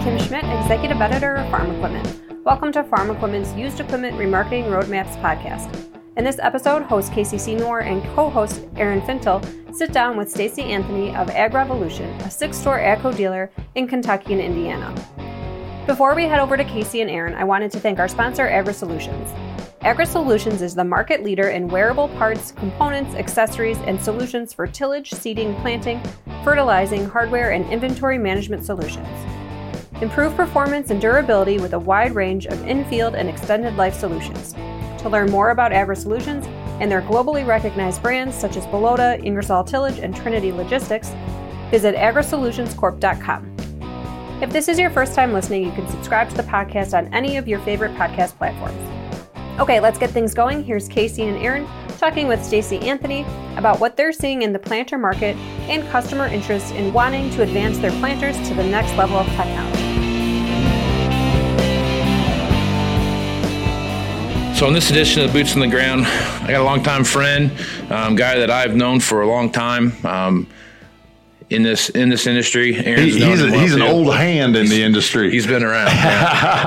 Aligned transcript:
I'm 0.00 0.16
Kim 0.16 0.26
Schmidt, 0.26 0.44
Executive 0.62 0.98
Editor 1.02 1.34
of 1.34 1.50
Farm 1.50 1.70
Equipment. 1.72 2.42
Welcome 2.42 2.72
to 2.72 2.82
Farm 2.84 3.10
Equipment's 3.10 3.52
Used 3.52 3.80
Equipment 3.80 4.16
Remarketing 4.16 4.64
Roadmaps 4.64 5.14
podcast. 5.20 5.70
In 6.16 6.24
this 6.24 6.38
episode, 6.38 6.84
host 6.84 7.12
Casey 7.12 7.36
Seymour 7.36 7.80
and 7.80 8.02
co-host 8.14 8.66
Aaron 8.76 9.02
Fintel 9.02 9.44
sit 9.74 9.92
down 9.92 10.16
with 10.16 10.30
Stacy 10.30 10.62
Anthony 10.62 11.14
of 11.14 11.28
Ag 11.28 11.52
Revolution, 11.52 12.08
a 12.22 12.30
six-store 12.30 12.78
AGCO 12.78 13.14
dealer 13.14 13.50
in 13.74 13.86
Kentucky 13.86 14.32
and 14.32 14.40
Indiana. 14.40 14.90
Before 15.86 16.14
we 16.14 16.24
head 16.24 16.40
over 16.40 16.56
to 16.56 16.64
Casey 16.64 17.02
and 17.02 17.10
Aaron, 17.10 17.34
I 17.34 17.44
wanted 17.44 17.70
to 17.72 17.78
thank 17.78 17.98
our 17.98 18.08
sponsor, 18.08 18.48
Agri 18.48 18.72
Solutions. 18.72 19.28
Solutions 20.08 20.62
is 20.62 20.74
the 20.74 20.82
market 20.82 21.22
leader 21.22 21.50
in 21.50 21.68
wearable 21.68 22.08
parts, 22.16 22.52
components, 22.52 23.14
accessories, 23.16 23.76
and 23.80 24.00
solutions 24.00 24.54
for 24.54 24.66
tillage, 24.66 25.10
seeding, 25.10 25.54
planting, 25.56 26.00
fertilizing, 26.42 27.04
hardware, 27.04 27.50
and 27.50 27.70
inventory 27.70 28.16
management 28.16 28.64
solutions. 28.64 29.06
Improve 30.00 30.34
performance 30.34 30.90
and 30.90 31.00
durability 31.00 31.58
with 31.58 31.74
a 31.74 31.78
wide 31.78 32.14
range 32.14 32.46
of 32.46 32.66
in-field 32.66 33.14
and 33.14 33.28
extended 33.28 33.76
life 33.76 33.94
solutions. 33.94 34.54
To 35.02 35.08
learn 35.08 35.30
more 35.30 35.50
about 35.50 35.72
Agri 35.72 35.96
Solutions 35.96 36.46
and 36.80 36.90
their 36.90 37.02
globally 37.02 37.46
recognized 37.46 38.02
brands 38.02 38.34
such 38.34 38.56
as 38.56 38.66
Bellota, 38.66 39.22
Ingersoll 39.24 39.64
Tillage, 39.64 39.98
and 39.98 40.16
Trinity 40.16 40.52
Logistics, 40.52 41.12
visit 41.70 41.94
agrisolutionscorp.com. 41.94 43.56
If 44.42 44.50
this 44.50 44.68
is 44.68 44.78
your 44.78 44.88
first 44.88 45.14
time 45.14 45.34
listening, 45.34 45.64
you 45.64 45.72
can 45.72 45.86
subscribe 45.88 46.30
to 46.30 46.36
the 46.36 46.44
podcast 46.44 46.96
on 46.96 47.12
any 47.12 47.36
of 47.36 47.46
your 47.46 47.58
favorite 47.60 47.94
podcast 47.94 48.38
platforms. 48.38 48.80
Okay, 49.60 49.80
let's 49.80 49.98
get 49.98 50.08
things 50.10 50.32
going. 50.32 50.64
Here's 50.64 50.88
Casey 50.88 51.24
and 51.24 51.36
Aaron 51.36 51.68
talking 51.98 52.26
with 52.26 52.42
Stacy 52.42 52.78
Anthony 52.78 53.26
about 53.58 53.78
what 53.78 53.94
they're 53.94 54.12
seeing 54.12 54.40
in 54.40 54.54
the 54.54 54.58
planter 54.58 54.96
market 54.96 55.36
and 55.68 55.86
customer 55.90 56.26
interest 56.26 56.74
in 56.74 56.94
wanting 56.94 57.28
to 57.32 57.42
advance 57.42 57.78
their 57.78 57.90
planters 58.00 58.36
to 58.48 58.54
the 58.54 58.64
next 58.64 58.96
level 58.96 59.18
of 59.18 59.26
technology. 59.26 59.79
So, 64.60 64.68
in 64.68 64.74
this 64.74 64.90
edition 64.90 65.22
of 65.24 65.32
Boots 65.32 65.54
on 65.54 65.60
the 65.60 65.68
Ground, 65.68 66.04
I 66.04 66.48
got 66.48 66.60
a 66.60 66.64
longtime 66.64 67.04
friend, 67.04 67.50
um, 67.88 68.14
guy 68.14 68.40
that 68.40 68.50
I've 68.50 68.76
known 68.76 69.00
for 69.00 69.22
a 69.22 69.26
long 69.26 69.50
time. 69.50 69.94
Um, 70.04 70.46
in 71.48 71.62
this 71.62 71.88
in 71.88 72.10
this 72.10 72.26
industry, 72.26 72.76
Aaron's 72.76 73.14
he, 73.14 73.24
he's, 73.24 73.42
a, 73.42 73.58
he's 73.58 73.74
an 73.74 73.80
old 73.80 74.14
hand 74.14 74.56
in 74.56 74.64
he's, 74.64 74.72
the 74.72 74.82
industry. 74.82 75.30
He's 75.30 75.46
been 75.46 75.62
around, 75.62 75.88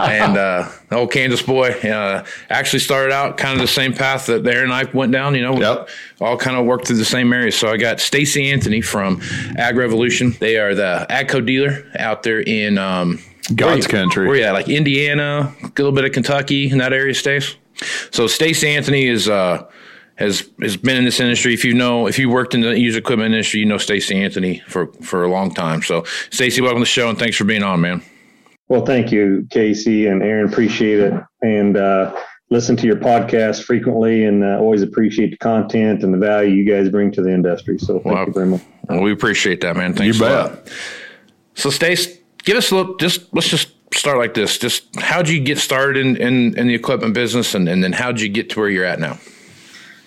and 0.10 0.36
uh, 0.36 0.70
old 0.92 1.12
Kansas 1.12 1.44
boy 1.44 1.70
uh, 1.70 2.26
actually 2.50 2.80
started 2.80 3.14
out 3.14 3.38
kind 3.38 3.54
of 3.54 3.62
the 3.62 3.72
same 3.72 3.94
path 3.94 4.26
that 4.26 4.44
Aaron 4.44 4.72
and 4.72 4.74
I 4.74 4.86
went 4.86 5.12
down. 5.12 5.36
You 5.36 5.44
know, 5.44 5.60
yep. 5.60 5.90
all 6.20 6.36
kind 6.36 6.58
of 6.58 6.66
worked 6.66 6.88
through 6.88 6.98
the 6.98 7.06
same 7.06 7.32
areas. 7.32 7.56
So 7.56 7.68
I 7.68 7.78
got 7.78 8.00
Stacy 8.00 8.50
Anthony 8.50 8.82
from 8.82 9.22
Ag 9.56 9.78
Revolution. 9.78 10.32
They 10.40 10.58
are 10.58 10.74
the 10.74 11.06
AGCO 11.12 11.46
dealer 11.46 11.86
out 12.00 12.24
there 12.24 12.42
in 12.42 12.80
um, 12.80 13.20
God's 13.54 13.88
where, 13.88 14.02
country. 14.02 14.28
Where 14.28 14.38
yeah, 14.38 14.52
like 14.52 14.68
Indiana, 14.68 15.54
a 15.62 15.68
little 15.78 15.92
bit 15.92 16.06
of 16.06 16.12
Kentucky 16.12 16.72
in 16.72 16.80
that 16.80 16.92
area, 16.92 17.14
stays. 17.14 17.56
So 18.12 18.28
Stacy 18.28 18.70
Anthony 18.70 19.08
is 19.08 19.30
uh, 19.30 19.66
has 20.16 20.50
has 20.62 20.78
been 20.78 20.98
in 20.98 21.06
this 21.06 21.20
industry. 21.20 21.54
If 21.54 21.66
you 21.66 21.74
know, 21.74 22.08
if 22.08 22.20
you 22.20 22.30
worked 22.30 22.54
in 22.54 22.62
the 22.62 22.80
used 22.80 22.98
equipment 22.98 23.34
industry, 23.34 23.60
you 23.60 23.66
know 23.66 23.78
Stacy 23.78 24.16
Anthony 24.16 24.60
for 24.68 24.88
for 25.02 25.24
a 25.24 25.30
long 25.30 25.54
time. 25.54 25.82
So 25.82 26.04
Stacy, 26.30 26.62
welcome 26.62 26.80
to 26.80 26.82
the 26.82 26.86
show 26.86 27.10
and 27.10 27.18
thanks 27.18 27.38
for 27.38 27.46
being 27.46 27.64
on, 27.64 27.82
man. 27.82 28.02
Well, 28.70 28.86
thank 28.86 29.12
you, 29.12 29.48
Casey 29.52 30.08
and 30.08 30.24
Aaron. 30.24 30.52
Appreciate 30.52 31.00
it, 31.00 31.14
and 31.42 31.78
uh, 31.78 32.16
listen 32.50 32.78
to 32.78 32.88
your 32.88 32.96
podcast 32.96 33.64
frequently, 33.64 34.24
and 34.26 34.44
uh, 34.44 34.58
always 34.60 34.82
appreciate 34.82 35.32
the 35.32 35.38
content 35.38 36.04
and 36.04 36.14
the 36.14 36.18
value 36.18 36.52
you 36.52 36.66
guys 36.66 36.90
bring 36.90 37.12
to 37.12 37.22
the 37.22 37.34
industry. 37.34 37.78
So 37.78 38.00
thank 38.00 38.16
well, 38.16 38.26
you 38.28 38.34
very 38.34 38.48
much. 38.48 38.62
Well, 38.88 39.02
we 39.02 39.12
appreciate 39.12 39.62
that, 39.62 39.76
man. 39.76 39.94
Thanks 39.94 40.18
you 40.18 40.24
bet. 40.24 40.72
So, 41.56 41.70
Stace, 41.70 42.20
give 42.44 42.58
us 42.58 42.72
a 42.72 42.76
look. 42.76 43.00
Just 43.00 43.34
let's 43.34 43.50
just 43.50 43.73
start 43.94 44.18
like 44.18 44.34
this. 44.34 44.58
Just 44.58 44.96
how'd 45.00 45.30
you 45.30 45.40
get 45.40 45.58
started 45.58 45.98
in, 45.98 46.18
in, 46.18 46.58
in 46.58 46.68
the 46.68 46.76
equipment 46.76 47.14
business 47.14 47.56
and, 47.56 47.68
and 47.70 47.84
then 47.84 47.94
how'd 47.94 48.20
you 48.20 48.30
get 48.30 48.50
to 48.52 48.60
where 48.60 48.70
you're 48.70 48.86
at 48.86 49.00
now? 49.00 49.20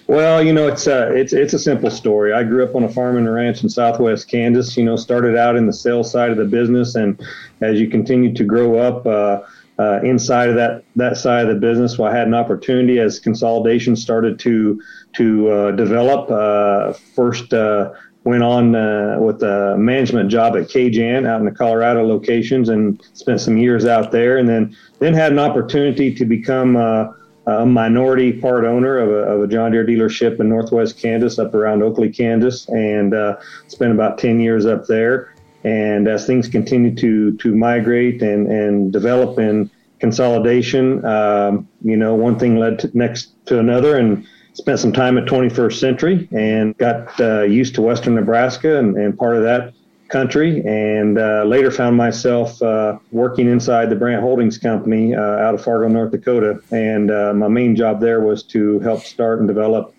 Well, 0.09 0.41
you 0.43 0.53
know, 0.53 0.69
it's 0.69 0.87
a, 0.87 1.09
uh, 1.09 1.11
it's, 1.11 1.33
it's 1.33 1.53
a 1.53 1.59
simple 1.59 1.91
story. 1.91 2.33
I 2.33 2.45
grew 2.45 2.63
up 2.63 2.77
on 2.77 2.85
a 2.85 2.89
farm 2.89 3.17
and 3.17 3.27
a 3.27 3.31
ranch 3.31 3.65
in 3.65 3.69
southwest 3.69 4.29
Kansas, 4.29 4.77
you 4.77 4.85
know, 4.85 4.95
started 4.95 5.37
out 5.37 5.57
in 5.57 5.67
the 5.67 5.73
sales 5.73 6.13
side 6.13 6.31
of 6.31 6.37
the 6.37 6.45
business. 6.45 6.95
And 6.95 7.21
as 7.61 7.81
you 7.81 7.89
continue 7.89 8.33
to 8.35 8.45
grow 8.45 8.79
up, 8.79 9.05
uh, 9.05 9.41
uh, 9.79 10.01
inside 10.03 10.49
of 10.49 10.55
that 10.55 10.85
that 10.97 11.19
side 11.19 11.47
of 11.47 11.55
the 11.55 11.61
business, 11.61 11.99
well, 11.99 12.11
I 12.11 12.17
had 12.17 12.27
an 12.27 12.35
opportunity 12.35 12.99
as 12.99 13.21
consolidation 13.21 13.95
started 13.95 14.39
to 14.39 14.81
to 15.17 15.49
uh, 15.51 15.71
develop. 15.73 16.31
Uh, 16.31 16.95
first, 17.15 17.53
uh, 17.53 17.93
went 18.27 18.43
on 18.43 18.75
uh, 18.75 19.17
with 19.21 19.41
a 19.43 19.77
management 19.79 20.29
job 20.29 20.57
at 20.57 20.65
Kajan 20.65 21.27
out 21.27 21.39
in 21.39 21.47
the 21.47 21.53
Colorado 21.53 22.05
locations 22.05 22.69
and 22.69 23.01
spent 23.13 23.41
some 23.41 23.57
years 23.57 23.87
out 23.87 24.11
there, 24.11 24.37
and 24.37 24.49
then 24.49 24.77
then 24.99 25.15
had 25.15 25.31
an 25.31 25.39
opportunity 25.39 26.13
to 26.13 26.25
become 26.25 26.77
uh, 26.77 27.13
a 27.47 27.65
minority 27.65 28.33
part 28.33 28.65
owner 28.65 28.99
of 28.99 29.09
a, 29.09 29.33
of 29.33 29.43
a, 29.43 29.47
John 29.47 29.71
Deere 29.71 29.87
dealership 29.87 30.41
in 30.41 30.49
Northwest 30.49 30.99
Kansas, 30.99 31.39
up 31.39 31.55
around 31.55 31.85
Oakley, 31.85 32.11
Kansas, 32.11 32.69
and 32.69 33.15
uh, 33.15 33.37
spent 33.69 33.93
about 33.93 34.19
ten 34.19 34.41
years 34.41 34.67
up 34.67 34.87
there. 34.87 35.33
And 35.63 36.09
as 36.09 36.27
things 36.27 36.49
continue 36.49 36.95
to 36.97 37.37
to 37.37 37.55
migrate 37.55 38.23
and 38.23 38.49
and 38.49 38.93
develop 38.93 39.39
in 39.39 39.71
consolidation, 40.01 41.05
um, 41.05 41.69
you 41.83 41.97
know, 41.97 42.15
one 42.15 42.39
thing 42.41 42.57
led 42.57 42.81
to 42.81 42.91
next 42.93 43.33
to 43.47 43.61
another, 43.61 43.97
and 43.97 44.27
spent 44.57 44.79
some 44.79 44.93
time 44.93 45.19
at 45.19 45.27
21st 45.27 45.79
Century 45.79 46.29
and 46.33 46.77
got 46.79 47.21
uh, 47.21 47.43
used 47.43 47.75
to 47.75 47.83
Western 47.83 48.15
Nebraska 48.15 48.79
and, 48.79 48.97
and, 48.97 49.17
part 49.17 49.37
of 49.37 49.43
that 49.43 49.75
country. 50.09 50.65
And 50.65 51.19
uh, 51.19 51.45
later 51.45 51.71
found 51.71 51.97
myself 51.97 52.61
uh, 52.63 52.99
working 53.13 53.49
inside 53.49 53.91
the 53.91 53.97
Brandt 53.97 54.23
Holdings 54.23 54.57
Company 54.57 55.15
uh, 55.15 55.21
out 55.21 55.55
of 55.55 55.63
Fargo, 55.63 55.89
North 55.89 56.11
Dakota. 56.11 56.63
And 56.71 57.11
uh, 57.11 57.35
my 57.35 57.49
main 57.49 57.77
job 57.77 58.01
there 58.01 58.21
was 58.21 58.43
to 58.45 58.81
help 58.81 59.03
start 59.03 59.41
and 59.41 59.49
develop 59.49 59.95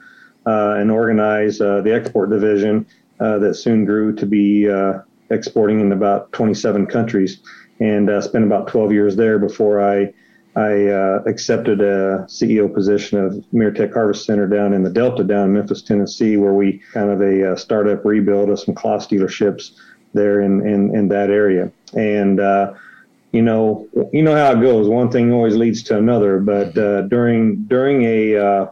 uh, 0.47 0.75
and 0.79 0.89
organize 0.89 1.59
the 1.59 1.94
export 1.94 2.31
division 2.31 2.88
that 3.19 3.56
soon 3.56 3.85
grew 3.85 4.16
to 4.16 4.25
be 4.25 4.68
exporting 5.29 5.81
in 5.81 5.91
about 5.91 6.31
27 6.31 6.88
countries. 6.88 7.41
And 7.79 8.09
spent 8.24 8.44
about 8.44 8.68
12 8.69 8.91
years 8.91 9.16
there 9.16 9.38
before 9.38 9.88
I 9.88 10.13
I 10.57 10.88
uh, 10.88 11.22
accepted 11.28 11.81
a 11.81 12.25
CEO 12.28 12.73
position 12.73 13.19
of 13.19 13.34
Mirtec 13.53 13.94
Harvest 13.94 14.25
Center 14.25 14.47
down 14.47 14.73
in 14.73 14.81
the 14.81 14.90
Delta, 14.90 15.23
down 15.23 15.45
in 15.45 15.53
Memphis, 15.53 15.84
Tennessee, 15.84 16.35
where 16.35 16.53
we 16.53 16.81
kind 16.94 17.12
of 17.12 17.22
a 17.22 17.51
uh, 17.51 17.56
startup 17.56 18.03
rebuild 18.03 18.50
of 18.50 18.59
some 18.59 18.73
Claas 18.73 19.07
dealerships 19.07 19.73
there 20.13 20.41
in, 20.41 20.66
in, 20.68 20.95
in 20.95 21.09
that 21.09 21.29
area. 21.29 21.72
And, 21.94 22.40
uh, 22.40 22.73
you 23.34 23.44
know, 23.44 23.88
you 24.12 24.23
know 24.23 24.35
how 24.35 24.53
it 24.53 24.62
goes. 24.62 24.88
One 24.88 25.12
thing 25.12 25.31
always 25.31 25.56
leads 25.56 25.84
to 25.84 25.97
another. 26.00 26.40
But 26.40 26.75
uh, 26.75 27.01
during 27.03 27.66
during 27.66 28.01
a, 28.06 28.38
uh, 28.38 28.72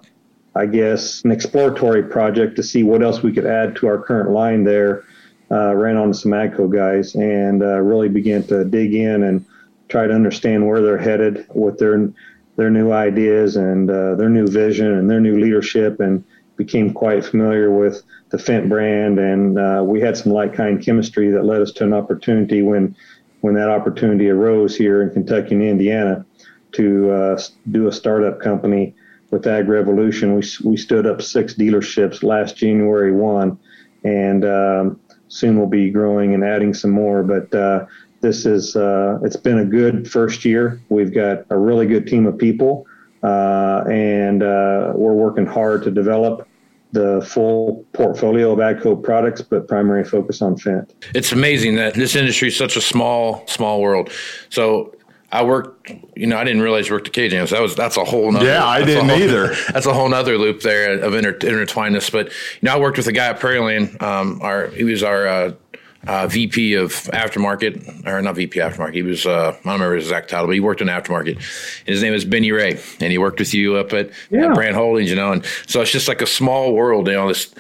I 0.56 0.66
guess, 0.66 1.24
an 1.24 1.30
exploratory 1.30 2.02
project 2.02 2.56
to 2.56 2.64
see 2.64 2.82
what 2.82 3.04
else 3.04 3.22
we 3.22 3.32
could 3.32 3.46
add 3.46 3.76
to 3.76 3.88
our 3.88 4.02
current 4.02 4.32
line 4.32 4.64
there, 4.64 5.04
uh, 5.52 5.76
ran 5.76 5.98
on 5.98 6.16
some 6.16 6.32
AGCO 6.32 6.68
guys 6.74 7.14
and 7.14 7.62
really 7.62 8.10
began 8.10 8.42
to 8.48 8.66
dig 8.66 8.96
in 8.96 9.22
and 9.22 9.46
try 9.88 10.08
to 10.08 10.14
understand 10.14 10.68
where 10.68 10.82
they're 10.82 10.98
headed 10.98 11.46
with 11.54 11.78
their 11.78 12.10
their 12.56 12.70
new 12.70 12.92
ideas 12.92 13.58
and 13.58 13.90
uh, 13.90 14.16
their 14.16 14.30
new 14.30 14.48
vision 14.48 14.88
and 14.88 15.10
their 15.10 15.20
new 15.20 15.38
leadership 15.40 16.00
and 16.00 16.24
became 16.56 16.94
quite 16.94 17.26
familiar 17.26 17.70
with 17.70 18.02
the 18.30 18.38
Fendt 18.38 18.70
brand 18.70 19.20
and 19.20 19.60
uh, 19.60 19.84
we 19.86 20.00
had 20.00 20.16
some 20.16 20.32
like 20.32 20.54
kind 20.54 20.84
chemistry 20.84 21.30
that 21.32 21.44
led 21.44 21.62
us 21.62 21.72
to 21.74 21.84
an 21.84 21.94
opportunity 21.94 22.62
when 22.62 22.96
when 23.42 23.54
that 23.54 23.70
opportunity 23.70 24.30
arose 24.30 24.76
here 24.76 25.02
in 25.02 25.10
Kentucky 25.12 25.54
and 25.54 25.64
Indiana 25.64 26.26
to 26.72 27.12
uh, 27.12 27.42
do 27.72 27.88
a 27.88 27.92
startup 27.92 28.40
company 28.40 28.96
with 29.32 29.46
Ag 29.48 29.68
Revolution. 29.68 30.36
We, 30.36 30.44
we 30.64 30.78
stood 30.78 31.06
up 31.06 31.22
six 31.22 31.54
dealerships 31.54 32.24
last 32.24 32.58
January 32.58 33.12
1 33.12 33.58
and 34.04 34.46
um, 34.46 35.00
soon 35.28 35.58
we'll 35.58 35.68
be 35.68 35.90
growing 35.90 36.34
and 36.34 36.44
adding 36.44 36.74
some 36.74 36.92
more. 36.92 37.24
But 37.24 37.54
uh, 37.54 37.86
this 38.22 38.46
is 38.46 38.76
uh, 38.76 39.20
it's 39.24 39.36
been 39.36 39.60
a 39.60 39.66
good 39.66 40.10
first 40.10 40.46
year. 40.46 40.82
We've 40.90 41.14
got 41.14 41.46
a 41.50 41.58
really 41.58 41.86
good 41.86 42.08
team 42.08 42.26
of 42.26 42.38
people, 42.38 42.86
uh, 43.24 43.84
and 43.90 44.44
uh, 44.44 44.94
we're 44.96 45.14
working 45.14 45.46
hard 45.46 45.84
to 45.84 45.92
develop 45.92 46.48
the 46.92 47.26
full 47.30 47.86
portfolio 47.94 48.54
of 48.54 48.60
AGCO 48.60 49.04
products, 49.04 49.42
but 49.42 49.68
primary 49.68 50.04
focus 50.04 50.42
on 50.42 50.56
Fendt. 50.56 50.92
It's 51.14 51.32
amazing 51.34 51.76
that 51.76 51.94
this 51.94 52.16
industry 52.16 52.48
is 52.48 52.58
such 52.58 52.78
a 52.78 52.82
small, 52.82 53.46
small 53.48 53.82
world. 53.82 54.10
So 54.50 54.96
I 55.32 55.44
worked, 55.44 55.92
you 56.16 56.26
know, 56.28 56.38
I 56.38 56.46
didn't 56.46 56.62
realize 56.62 56.88
you 56.88 56.94
worked 56.94 57.10
at 57.10 57.14
KJ. 57.14 57.50
So 57.50 57.56
that 57.56 57.62
was 57.62 57.76
that's 57.76 57.98
a 57.98 58.06
whole 58.06 58.32
nother. 58.32 58.46
Yeah, 58.46 58.66
I 58.66 58.84
didn't 58.84 59.10
whole, 59.10 59.20
either. 59.20 59.48
That's 59.74 59.86
a 59.86 59.94
whole 59.94 60.08
nother 60.08 60.38
loop 60.38 60.62
there 60.62 61.00
of 61.00 61.14
inter, 61.14 61.34
intertwinedness. 61.34 62.10
But 62.12 62.28
you 62.28 62.34
know, 62.62 62.74
I 62.74 62.80
worked 62.80 62.98
with 62.98 63.08
a 63.08 63.12
guy 63.12 63.28
at 63.28 63.40
Prairieland. 63.40 64.02
Um, 64.02 64.40
our 64.42 64.68
he 64.68 64.86
was 64.86 65.04
our 65.04 65.28
uh, 65.28 65.52
uh, 66.08 66.28
VP 66.28 66.74
of 66.76 66.92
aftermarket, 67.14 68.06
or 68.08 68.22
not 68.22 68.36
VP 68.36 68.60
aftermarket. 68.60 68.94
He 68.94 69.02
was 69.02 69.26
uh, 69.26 69.50
I 69.50 69.52
don't 69.52 69.74
remember 69.74 69.96
his 69.96 70.06
exact 70.06 70.30
title, 70.30 70.48
but 70.48 70.54
he 70.54 70.60
worked 70.60 70.82
in 70.82 70.88
aftermarket. 70.88 71.42
His 71.86 72.02
name 72.02 72.14
is 72.14 72.26
Benny 72.26 72.52
Ray, 72.52 72.80
and 73.00 73.12
he 73.12 73.18
worked 73.18 73.40
with 73.40 73.54
you 73.54 73.76
up 73.76 73.94
at, 73.94 74.12
yeah. 74.30 74.48
at 74.48 74.54
Brandt 74.56 74.76
Holdings, 74.76 75.10
you 75.10 75.16
know. 75.16 75.32
And 75.32 75.46
so 75.68 75.82
it's 75.82 75.92
just 75.92 76.08
like 76.08 76.22
a 76.22 76.28
small 76.28 76.74
world, 76.74 77.08
you 77.08 77.14
know. 77.14 77.28
This 77.28 77.54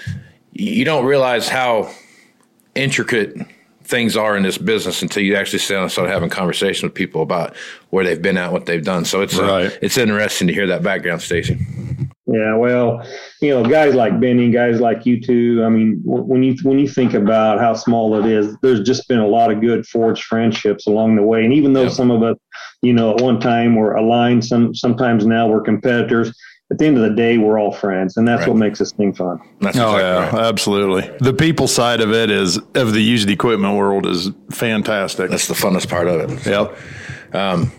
you 0.53 0.85
don't 0.85 1.05
realize 1.05 1.49
how 1.49 1.91
intricate 2.75 3.35
things 3.83 4.17
are 4.17 4.35
in 4.35 4.43
this 4.43 4.57
business 4.57 5.01
until 5.01 5.21
you 5.23 5.35
actually 5.35 5.59
sit 5.59 5.75
down 5.75 5.83
and 5.83 5.91
start 5.91 6.09
having 6.09 6.29
conversations 6.29 6.83
with 6.83 6.93
people 6.93 7.21
about 7.21 7.55
where 7.91 8.03
they've 8.03 8.21
been 8.21 8.37
at, 8.37 8.51
what 8.51 8.65
they've 8.65 8.83
done. 8.83 9.05
So 9.05 9.21
it's 9.21 9.37
uh, 9.37 9.43
Right. 9.43 9.65
uh, 9.67 9.75
it's 9.81 9.97
interesting 9.97 10.47
to 10.47 10.53
hear 10.53 10.67
that 10.67 10.81
background, 10.81 11.21
Stacy. 11.21 11.57
Yeah, 12.35 12.55
well, 12.55 13.01
you 13.41 13.49
know, 13.51 13.63
guys 13.63 13.95
like 13.95 14.19
Benny, 14.19 14.51
guys 14.51 14.81
like 14.81 15.05
you 15.05 15.21
two. 15.21 15.63
I 15.65 15.69
mean, 15.69 16.01
when 16.03 16.43
you 16.43 16.55
when 16.63 16.79
you 16.79 16.87
think 16.87 17.13
about 17.13 17.59
how 17.59 17.73
small 17.75 18.17
it 18.19 18.25
is, 18.29 18.57
there's 18.61 18.81
just 18.81 19.07
been 19.07 19.19
a 19.19 19.27
lot 19.27 19.51
of 19.51 19.61
good 19.61 19.85
forged 19.85 20.23
friendships 20.23 20.85
along 20.87 21.15
the 21.15 21.23
way. 21.23 21.43
And 21.45 21.53
even 21.53 21.73
though 21.73 21.83
Yeah. 21.83 21.89
some 21.89 22.11
of 22.11 22.23
us, 22.23 22.37
you 22.81 22.93
know, 22.93 23.11
at 23.15 23.21
one 23.21 23.39
time 23.39 23.75
were 23.75 23.93
aligned, 23.95 24.43
some 24.43 24.73
sometimes 24.75 25.25
now 25.25 25.47
we're 25.47 25.61
competitors. 25.61 26.35
At 26.71 26.79
the 26.79 26.87
end 26.87 26.97
of 26.97 27.03
the 27.03 27.11
day, 27.15 27.37
we're 27.37 27.59
all 27.59 27.71
friends, 27.71 28.17
and 28.17 28.27
that's 28.27 28.39
Right. 28.41 28.49
what 28.49 28.57
makes 28.57 28.79
this 28.79 28.91
thing 28.93 29.13
fun. 29.13 29.37
That's 29.61 29.77
Oh 29.77 29.95
exactly 29.95 30.01
yeah, 30.01 30.35
right. 30.41 30.47
absolutely. 30.47 31.09
The 31.21 31.31
people 31.33 31.67
side 31.67 32.01
of 32.01 32.11
it 32.11 32.31
is 32.31 32.57
of 32.73 32.91
the 32.93 33.01
used 33.01 33.29
equipment 33.29 33.75
world 33.77 34.07
is 34.07 34.31
fantastic. 34.51 35.29
That's 35.29 35.47
the 35.47 35.53
funnest 35.53 35.89
part 35.89 36.07
of 36.07 36.21
it. 36.31 36.45
yep. 36.47 36.75
Um, 37.33 37.71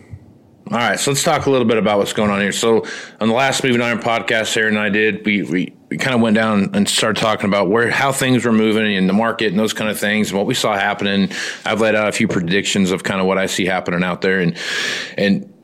All 0.69 0.79
right, 0.79 0.99
so 0.99 1.13
let's 1.13 1.23
talk 1.23 1.47
a 1.47 1.51
little 1.51 1.67
bit 1.67 1.79
about 1.79 1.99
what's 1.99 2.13
going 2.13 2.29
on 2.29 2.41
here. 2.41 2.51
So, 2.51 2.85
on 3.21 3.29
the 3.29 3.35
last 3.35 3.63
Moving 3.63 3.81
Iron 3.81 4.01
podcast, 4.01 4.57
Aaron 4.57 4.75
and 4.75 4.83
I 4.83 4.89
did, 4.89 5.25
we, 5.25 5.43
we, 5.45 5.73
we 5.91 5.97
kind 5.97 6.13
of 6.13 6.21
went 6.21 6.35
down 6.35 6.71
and 6.75 6.89
started 6.89 7.21
talking 7.21 7.47
about 7.47 7.71
where 7.71 7.89
how 7.89 8.11
things 8.11 8.45
were 8.45 8.51
moving 8.51 8.93
in 8.93 9.07
the 9.07 9.13
market 9.13 9.47
and 9.47 9.59
those 9.61 9.73
kind 9.73 9.89
of 9.89 9.97
things, 9.97 10.31
and 10.31 10.37
what 10.39 10.49
we 10.49 10.55
saw 10.55 10.75
happening. 10.75 11.31
I've 11.65 11.81
laid 11.81 11.95
out 11.95 12.09
a 12.09 12.13
few 12.13 12.27
predictions 12.27 12.91
of 12.91 13.05
kind 13.05 13.21
of 13.21 13.29
what 13.29 13.39
I 13.39 13.47
see 13.47 13.65
happening 13.65 14.03
out 14.03 14.23
there, 14.23 14.41
and 14.41 14.57
and 15.17 15.55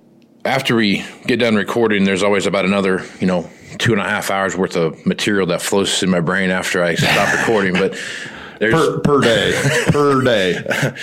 after 0.44 0.76
we 0.76 1.04
get 1.26 1.38
done 1.38 1.56
recording, 1.56 2.04
there's 2.04 2.22
always 2.22 2.46
about 2.46 2.64
another, 2.64 3.04
you 3.18 3.26
know, 3.26 3.50
two 3.78 3.90
and 3.90 4.00
a 4.00 4.04
half 4.04 4.30
hours 4.30 4.56
worth 4.56 4.76
of 4.76 5.04
material 5.04 5.48
that 5.48 5.62
flows 5.62 6.04
in 6.04 6.10
my 6.10 6.20
brain 6.20 6.50
after 6.50 6.80
I 6.80 6.94
stop 6.94 7.38
recording. 7.40 7.72
But 7.72 7.98
there's 8.60 8.72
Per, 8.72 9.00
per 9.00 9.20
day, 9.20 9.82
per 9.88 10.22
day. 10.22 10.94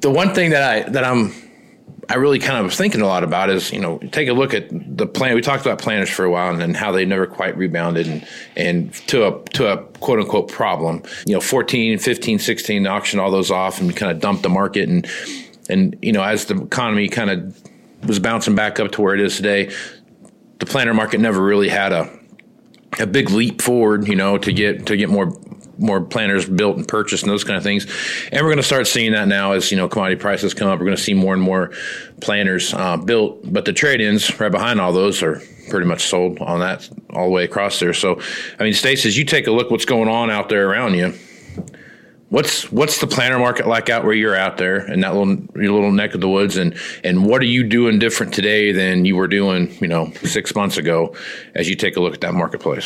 the 0.00 0.10
one 0.10 0.34
thing 0.34 0.50
that 0.50 0.62
I 0.62 0.90
that 0.90 1.04
I'm 1.04 1.32
I 2.10 2.14
really 2.14 2.38
kind 2.38 2.58
of 2.58 2.64
was 2.64 2.76
thinking 2.76 3.02
a 3.02 3.06
lot 3.06 3.22
about 3.22 3.50
is 3.50 3.70
you 3.70 3.80
know 3.80 3.98
take 3.98 4.28
a 4.28 4.32
look 4.32 4.54
at 4.54 4.68
the 4.70 5.06
plan. 5.06 5.34
We 5.34 5.42
talked 5.42 5.66
about 5.66 5.78
planners 5.78 6.08
for 6.08 6.24
a 6.24 6.30
while 6.30 6.52
and, 6.52 6.62
and 6.62 6.76
how 6.76 6.90
they 6.90 7.04
never 7.04 7.26
quite 7.26 7.56
rebounded 7.56 8.06
and 8.06 8.26
and 8.56 8.94
to 9.08 9.26
a 9.26 9.42
to 9.50 9.66
a 9.72 9.82
quote 9.98 10.18
unquote 10.20 10.48
problem. 10.48 11.02
You 11.26 11.34
know, 11.34 11.40
14, 11.40 11.98
15, 11.98 12.38
16 12.38 12.86
auction 12.86 13.20
all 13.20 13.30
those 13.30 13.50
off 13.50 13.80
and 13.80 13.94
kind 13.94 14.10
of 14.10 14.20
dumped 14.20 14.42
the 14.42 14.48
market 14.48 14.88
and 14.88 15.06
and 15.68 15.96
you 16.00 16.12
know 16.12 16.22
as 16.22 16.46
the 16.46 16.62
economy 16.62 17.08
kind 17.08 17.30
of 17.30 17.62
was 18.06 18.18
bouncing 18.18 18.54
back 18.54 18.80
up 18.80 18.92
to 18.92 19.02
where 19.02 19.14
it 19.14 19.20
is 19.20 19.36
today, 19.36 19.70
the 20.60 20.66
planner 20.66 20.94
market 20.94 21.20
never 21.20 21.42
really 21.42 21.68
had 21.68 21.92
a 21.92 22.18
a 22.98 23.06
big 23.06 23.30
leap 23.30 23.60
forward, 23.60 24.08
you 24.08 24.16
know, 24.16 24.38
to 24.38 24.52
get 24.52 24.86
to 24.86 24.96
get 24.96 25.10
more 25.10 25.32
more 25.78 26.00
planners 26.00 26.48
built 26.48 26.76
and 26.76 26.86
purchased 26.86 27.22
and 27.22 27.32
those 27.32 27.44
kind 27.44 27.56
of 27.56 27.62
things. 27.62 27.86
And 28.32 28.42
we're 28.42 28.50
going 28.50 28.58
to 28.58 28.62
start 28.62 28.86
seeing 28.86 29.12
that 29.12 29.28
now 29.28 29.52
as 29.52 29.70
you 29.70 29.76
know 29.76 29.88
commodity 29.88 30.20
prices 30.20 30.54
come 30.54 30.68
up. 30.68 30.78
We're 30.78 30.86
going 30.86 30.96
to 30.96 31.02
see 31.02 31.14
more 31.14 31.34
and 31.34 31.42
more 31.42 31.72
planners 32.20 32.74
uh, 32.74 32.96
built, 32.96 33.40
but 33.50 33.64
the 33.64 33.72
trade-ins 33.72 34.38
right 34.40 34.52
behind 34.52 34.80
all 34.80 34.92
those 34.92 35.22
are 35.22 35.40
pretty 35.70 35.86
much 35.86 36.04
sold 36.04 36.38
on 36.40 36.60
that 36.60 36.88
all 37.10 37.26
the 37.26 37.30
way 37.30 37.44
across 37.44 37.78
there. 37.78 37.94
So, 37.94 38.20
I 38.58 38.64
mean, 38.64 38.72
Stace, 38.72 39.06
as 39.06 39.16
you 39.16 39.24
take 39.24 39.46
a 39.46 39.52
look 39.52 39.70
what's 39.70 39.84
going 39.84 40.08
on 40.08 40.30
out 40.30 40.48
there 40.48 40.68
around 40.68 40.94
you. 40.94 41.14
What's 42.30 42.70
what's 42.70 43.00
the 43.00 43.06
planner 43.06 43.38
market 43.38 43.66
like 43.66 43.88
out 43.88 44.04
where 44.04 44.12
you're 44.12 44.36
out 44.36 44.58
there 44.58 44.86
in 44.92 45.00
that 45.00 45.14
little 45.14 45.38
your 45.56 45.72
little 45.72 45.92
neck 45.92 46.12
of 46.12 46.20
the 46.20 46.28
woods, 46.28 46.58
and 46.58 46.76
and 47.02 47.24
what 47.24 47.40
are 47.40 47.46
you 47.46 47.64
doing 47.64 47.98
different 47.98 48.34
today 48.34 48.70
than 48.70 49.06
you 49.06 49.16
were 49.16 49.28
doing, 49.28 49.74
you 49.80 49.88
know, 49.88 50.12
six 50.24 50.54
months 50.54 50.76
ago, 50.76 51.14
as 51.54 51.70
you 51.70 51.74
take 51.74 51.96
a 51.96 52.00
look 52.00 52.12
at 52.12 52.20
that 52.20 52.34
marketplace? 52.34 52.84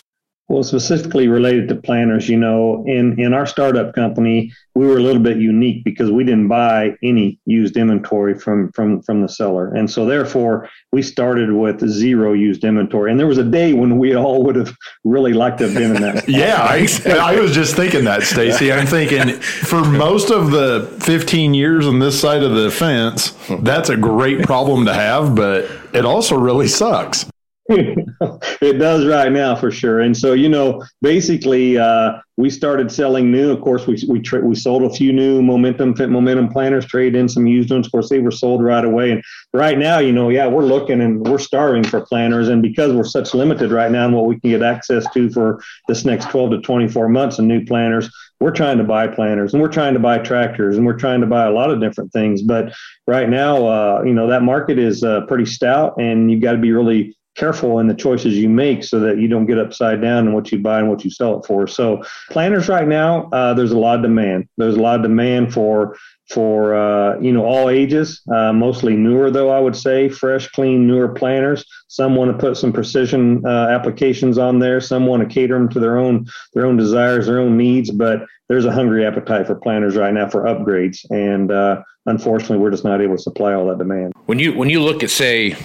Well, 0.49 0.63
specifically 0.63 1.29
related 1.29 1.69
to 1.69 1.77
planners, 1.77 2.29
you 2.29 2.37
know, 2.37 2.85
in, 2.87 3.19
in 3.19 3.33
our 3.33 3.47
startup 3.47 3.95
company, 3.95 4.53
we 4.75 4.87
were 4.87 4.99
a 4.99 5.01
little 5.01 5.23
bit 5.23 5.39
unique 5.39 5.83
because 5.85 6.11
we 6.11 6.25
didn't 6.25 6.49
buy 6.49 6.95
any 7.03 7.39
used 7.47 7.77
inventory 7.77 8.39
from 8.39 8.71
from 8.73 9.03
from 9.03 9.23
the 9.23 9.29
seller, 9.29 9.73
and 9.73 9.91
so 9.91 10.05
therefore 10.05 10.69
we 10.93 11.03
started 11.03 11.53
with 11.53 11.87
zero 11.89 12.33
used 12.33 12.65
inventory. 12.65 13.11
And 13.11 13.21
there 13.21 13.27
was 13.27 13.39
a 13.39 13.45
day 13.45 13.73
when 13.73 13.99
we 13.99 14.15
all 14.15 14.43
would 14.45 14.57
have 14.57 14.75
really 15.05 15.33
liked 15.33 15.59
to 15.59 15.69
have 15.69 15.75
been 15.75 15.97
in 15.97 16.03
that. 16.03 16.29
Yeah, 16.33 16.63
I, 16.63 16.87
I 17.21 17.41
was 17.41 17.53
just 17.53 17.77
thinking 17.77 18.05
that, 18.05 18.23
Stacy. 18.23 18.73
I'm 18.73 18.87
thinking 18.87 19.41
for 19.41 19.85
most 19.85 20.31
of 20.31 20.51
the 20.51 20.87
15 21.01 21.55
years 21.55 21.87
on 21.87 21.99
this 21.99 22.19
side 22.19 22.43
of 22.43 22.53
the 22.53 22.71
fence, 22.71 23.37
that's 23.61 23.91
a 23.91 23.97
great 23.97 24.43
problem 24.43 24.87
to 24.87 24.95
have, 24.95 25.35
but 25.35 25.71
it 25.93 26.05
also 26.05 26.37
really 26.37 26.69
sucks. 26.69 27.27
it 28.61 28.75
does 28.75 29.07
right 29.07 29.33
now 29.33 29.55
for 29.55 29.71
sure. 29.71 30.01
And 30.01 30.17
so, 30.17 30.33
you 30.33 30.49
know, 30.49 30.85
basically, 31.01 31.79
uh, 31.79 32.19
we 32.37 32.49
started 32.51 32.91
selling 32.91 33.31
new. 33.31 33.51
Of 33.51 33.61
course, 33.61 33.87
we 33.87 34.03
we 34.09 34.21
tra- 34.21 34.41
we 34.41 34.55
sold 34.55 34.83
a 34.83 34.91
few 34.91 35.13
new 35.13 35.43
momentum 35.43 35.95
fit 35.95 36.09
momentum 36.09 36.49
planners, 36.49 36.87
trade 36.87 37.15
in 37.15 37.29
some 37.29 37.47
used 37.47 37.71
ones. 37.71 37.87
Of 37.87 37.93
course, 37.93 38.09
they 38.09 38.21
were 38.21 38.31
sold 38.31 38.63
right 38.63 38.85
away. 38.85 39.13
And 39.13 39.23
right 39.53 39.79
now, 39.79 39.99
you 39.99 40.13
know, 40.13 40.31
yeah, 40.31 40.47
we're 40.47 40.65
looking 40.65 41.03
and 41.03 41.27
we're 41.27 41.39
starving 41.39 41.85
for 41.85 42.01
planners. 42.01 42.49
And 42.49 42.63
because 42.63 42.95
we're 42.95 43.05
such 43.05 43.35
limited 43.35 43.71
right 43.71 43.91
now 43.91 44.07
in 44.07 44.13
what 44.13 44.27
we 44.27 44.41
can 44.41 44.51
get 44.51 44.63
access 44.63 45.05
to 45.13 45.31
for 45.31 45.63
this 45.89 46.05
next 46.05 46.31
12 46.31 46.53
to 46.53 46.61
24 46.63 47.09
months 47.09 47.39
of 47.39 47.45
new 47.45 47.65
planners, 47.65 48.11
we're 48.41 48.51
trying 48.51 48.79
to 48.79 48.85
buy 48.85 49.07
planners 49.07 49.53
and 49.55 49.63
we're 49.63 49.69
trying 49.69 49.95
to 49.95 50.01
buy 50.01 50.19
tractors 50.19 50.77
and 50.77 50.85
we're 50.85 50.99
trying 50.99 51.21
to 51.21 51.27
buy 51.27 51.45
a 51.45 51.51
lot 51.51 51.71
of 51.71 51.81
different 51.81 52.13
things. 52.13 52.43
But 52.43 52.73
right 53.07 53.29
now, 53.29 53.67
uh, 53.67 54.03
you 54.05 54.15
know, 54.15 54.27
that 54.27 54.43
market 54.43 54.79
is 54.79 55.05
uh, 55.05 55.23
pretty 55.27 55.47
stout, 55.47 55.95
and 55.99 56.31
you 56.31 56.41
got 56.41 56.53
to 56.53 56.59
be 56.59 56.73
really 56.73 57.17
careful 57.35 57.79
in 57.79 57.87
the 57.87 57.95
choices 57.95 58.37
you 58.37 58.49
make 58.49 58.85
so 58.85 59.01
that 59.01 59.19
you 59.19 59.27
don't 59.27 59.47
get 59.47 59.59
upside 59.59 60.03
down 60.03 60.27
in 60.27 60.33
what 60.33 60.53
you 60.53 60.59
buy 60.59 60.79
and 60.79 60.89
what 60.89 61.05
you 61.05 61.11
sell 61.11 61.39
it 61.39 61.47
for. 61.47 61.67
So 61.67 62.03
planners 62.31 62.69
right 62.69 62.87
now, 62.87 63.29
uh, 63.31 63.55
there's 63.55 63.73
a 63.73 63.79
lot 63.79 63.97
of 63.97 64.03
demand. 64.03 64.49
There's 64.59 64.77
a 64.77 64.81
lot 64.81 64.97
of 64.97 65.03
demand 65.03 65.53
for 65.53 65.97
for 66.31 66.75
uh, 66.75 67.19
you 67.21 67.33
know 67.33 67.45
all 67.45 67.69
ages, 67.69 68.23
uh, 68.33 68.53
mostly 68.53 68.97
newer 68.97 69.31
though 69.31 69.51
I 69.51 69.61
would 69.61 69.77
say, 69.77 70.09
fresh, 70.09 70.49
clean, 70.49 70.87
newer 70.87 71.09
planners. 71.09 71.65
Some 71.89 72.17
want 72.17 72.33
to 72.33 72.39
put 72.39 72.57
some 72.57 72.73
precision 72.73 73.45
uh, 73.47 73.69
applications 73.69 74.39
on 74.39 74.59
there. 74.59 74.81
Some 74.81 75.07
want 75.07 75.27
to 75.27 75.33
cater 75.33 75.55
them 75.55 75.69
to 75.71 75.81
their 75.81 75.99
own 75.99 76.27
their 76.55 76.67
own 76.67 76.77
desires, 76.77 77.27
their 77.27 77.41
own 77.41 77.57
needs. 77.57 77.91
But 77.91 78.21
there's 78.49 78.65
a 78.65 78.73
hungry 78.73 79.07
appetite 79.07 79.47
for 79.47 79.55
planners 79.55 79.97
right 79.97 80.13
now 80.13 80.29
for 80.29 80.45
upgrades, 80.45 80.99
and 81.11 81.51
uh, 81.51 81.83
unfortunately, 82.07 82.59
we're 82.59 82.71
just 82.71 82.85
not 82.85 83.01
able 83.01 83.17
to 83.17 83.23
supply 83.23 83.55
all 83.55 83.67
that 83.69 83.79
demand. 83.79 84.13
When 84.27 84.39
you 84.39 84.55
when 84.55 84.71
you 84.71 84.83
look 84.83 85.03
at 85.03 85.11
say, 85.11 85.57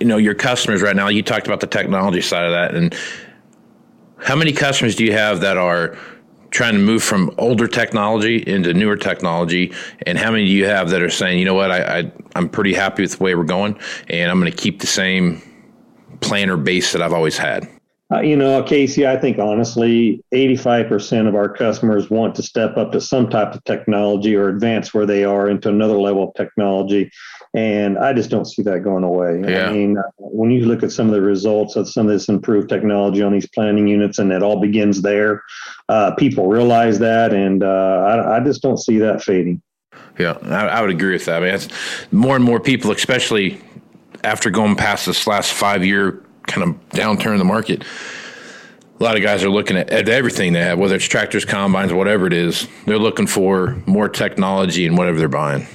you 0.00 0.06
know, 0.06 0.16
your 0.16 0.34
customers 0.34 0.82
right 0.82 0.96
now, 0.96 1.08
you 1.08 1.22
talked 1.22 1.46
about 1.46 1.60
the 1.60 1.66
technology 1.66 2.20
side 2.20 2.44
of 2.44 2.52
that, 2.52 2.74
and 2.74 2.94
how 4.18 4.36
many 4.36 4.52
customers 4.52 4.96
do 4.96 5.04
you 5.04 5.12
have 5.12 5.40
that 5.40 5.56
are 5.56 5.96
trying 6.50 6.72
to 6.72 6.80
move 6.80 7.02
from 7.02 7.30
older 7.38 7.68
technology 7.68 8.42
into 8.46 8.72
newer 8.72 8.96
technology, 8.96 9.72
and 10.06 10.18
how 10.18 10.30
many 10.30 10.44
do 10.44 10.50
you 10.50 10.64
have 10.66 10.90
that 10.90 11.02
are 11.02 11.10
saying, 11.10 11.38
you 11.38 11.44
know 11.44 11.54
what, 11.54 11.70
I, 11.70 11.98
I 11.98 12.12
I'm 12.34 12.48
pretty 12.48 12.74
happy 12.74 13.02
with 13.02 13.18
the 13.18 13.24
way 13.24 13.34
we're 13.34 13.44
going, 13.44 13.78
and 14.08 14.30
I'm 14.30 14.40
going 14.40 14.50
to 14.50 14.56
keep 14.56 14.80
the 14.80 14.86
same 14.86 15.42
planner 16.20 16.56
base 16.56 16.92
that 16.92 17.02
I've 17.02 17.12
always 17.12 17.36
had. 17.36 17.68
Uh, 18.10 18.20
you 18.20 18.36
know, 18.36 18.62
Casey, 18.62 19.06
I 19.06 19.18
think 19.18 19.38
honestly, 19.38 20.24
85% 20.32 21.28
of 21.28 21.34
our 21.34 21.48
customers 21.48 22.08
want 22.08 22.34
to 22.36 22.42
step 22.42 22.78
up 22.78 22.90
to 22.92 23.02
some 23.02 23.28
type 23.28 23.54
of 23.54 23.62
technology 23.64 24.34
or 24.34 24.48
advance 24.48 24.94
where 24.94 25.04
they 25.04 25.24
are 25.24 25.50
into 25.50 25.68
another 25.68 25.98
level 25.98 26.28
of 26.28 26.34
technology. 26.34 27.10
And 27.58 27.98
I 27.98 28.12
just 28.12 28.30
don't 28.30 28.44
see 28.44 28.62
that 28.62 28.84
going 28.84 29.02
away. 29.02 29.40
Yeah. 29.40 29.68
I 29.68 29.72
mean, 29.72 29.98
uh, 29.98 30.02
when 30.18 30.52
you 30.52 30.64
look 30.64 30.84
at 30.84 30.92
some 30.92 31.06
of 31.06 31.12
the 31.12 31.20
results 31.20 31.74
of 31.74 31.88
some 31.88 32.06
of 32.06 32.12
this 32.12 32.28
improved 32.28 32.68
technology 32.68 33.20
on 33.20 33.32
these 33.32 33.48
planning 33.48 33.88
units, 33.88 34.20
and 34.20 34.30
it 34.30 34.44
all 34.44 34.60
begins 34.60 35.02
there, 35.02 35.42
uh, 35.88 36.14
people 36.14 36.46
realize 36.46 37.00
that. 37.00 37.34
And 37.34 37.64
uh, 37.64 37.66
I, 37.66 38.36
I 38.36 38.40
just 38.40 38.62
don't 38.62 38.76
see 38.76 38.98
that 38.98 39.22
fading. 39.22 39.60
Yeah, 40.18 40.38
I, 40.42 40.66
I 40.68 40.80
would 40.80 40.90
agree 40.90 41.12
with 41.12 41.24
that. 41.24 41.42
I 41.42 41.46
mean, 41.46 41.54
it's 41.54 41.68
more 42.12 42.36
and 42.36 42.44
more 42.44 42.60
people, 42.60 42.92
especially 42.92 43.60
after 44.22 44.50
going 44.50 44.76
past 44.76 45.06
this 45.06 45.26
last 45.26 45.52
five 45.52 45.84
year 45.84 46.22
kind 46.46 46.62
of 46.62 46.88
downturn 46.90 47.32
in 47.32 47.38
the 47.38 47.44
market. 47.44 47.82
A 49.00 49.04
lot 49.04 49.16
of 49.16 49.22
guys 49.22 49.42
are 49.42 49.50
looking 49.50 49.76
at, 49.76 49.90
at 49.90 50.08
everything 50.08 50.52
they 50.52 50.60
have, 50.60 50.78
whether 50.78 50.94
it's 50.94 51.04
tractors, 51.06 51.44
combines, 51.44 51.92
whatever 51.92 52.26
it 52.26 52.32
is. 52.32 52.68
They're 52.86 52.98
looking 52.98 53.26
for 53.26 53.76
more 53.86 54.08
technology 54.08 54.86
in 54.86 54.94
whatever 54.94 55.18
they're 55.18 55.28
buying. 55.28 55.66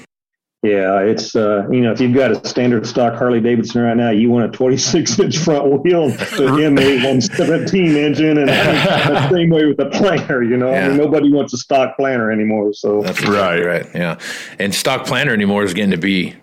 Yeah, 0.64 1.00
it's 1.00 1.36
uh, 1.36 1.68
you 1.70 1.82
know 1.82 1.92
if 1.92 2.00
you've 2.00 2.14
got 2.14 2.32
a 2.32 2.48
standard 2.48 2.88
stock 2.88 3.16
Harley 3.16 3.42
Davidson 3.42 3.82
right 3.82 3.98
now, 3.98 4.12
you 4.12 4.30
want 4.30 4.46
a 4.46 4.50
26 4.58 5.20
inch 5.20 5.38
front 5.40 5.66
wheel, 5.84 6.08
the 6.08 6.16
M8 6.16 6.96
117 7.04 7.98
engine, 7.98 8.38
and 8.38 8.48
the 8.48 9.30
same 9.30 9.50
way 9.50 9.66
with 9.66 9.76
the 9.76 9.90
planner. 9.90 10.42
You 10.42 10.56
know, 10.56 10.74
I 10.74 10.88
mean 10.88 10.96
nobody 10.98 11.30
wants 11.32 11.54
a 11.54 11.58
stock 11.58 11.98
planner 11.98 12.32
anymore. 12.32 12.72
So 12.74 13.02
That's 13.02 13.20
exactly 13.20 13.66
right. 13.66 13.86
Yeah, 13.94 14.18
and 14.58 14.74
stock 14.74 15.06
planner 15.06 15.34
anymore 15.34 15.64
is 15.64 15.74
getting 15.74 15.92
to 15.92 15.98
be 15.98 16.34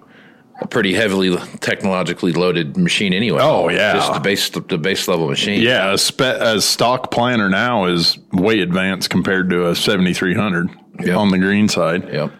a 0.61 0.67
pretty 0.69 0.93
heavily 0.93 1.35
technologically 1.61 2.33
loaded 2.33 2.77
machine 2.77 3.15
anyway. 3.15 3.41
Oh, 3.43 3.71
yeah. 3.71 3.95
just 3.95 4.12
the 4.12 4.21
base 4.21 4.50
the 4.50 4.77
base 4.77 5.09
level 5.09 5.29
machine. 5.29 5.62
Yeah, 5.62 5.95
a, 5.95 5.97
spe- 5.97 6.21
a 6.21 6.61
stock 6.61 7.11
planner 7.11 7.49
now 7.49 7.87
is 7.87 8.19
way 8.35 8.61
advanced 8.61 9.09
compared 9.09 9.49
to 9.49 9.71
a 9.71 9.75
7300 9.75 10.69
Yep. 11.03 11.17
on 11.17 11.31
the 11.31 11.39
green 11.39 11.67
side. 11.69 12.07
Yep. 12.12 12.33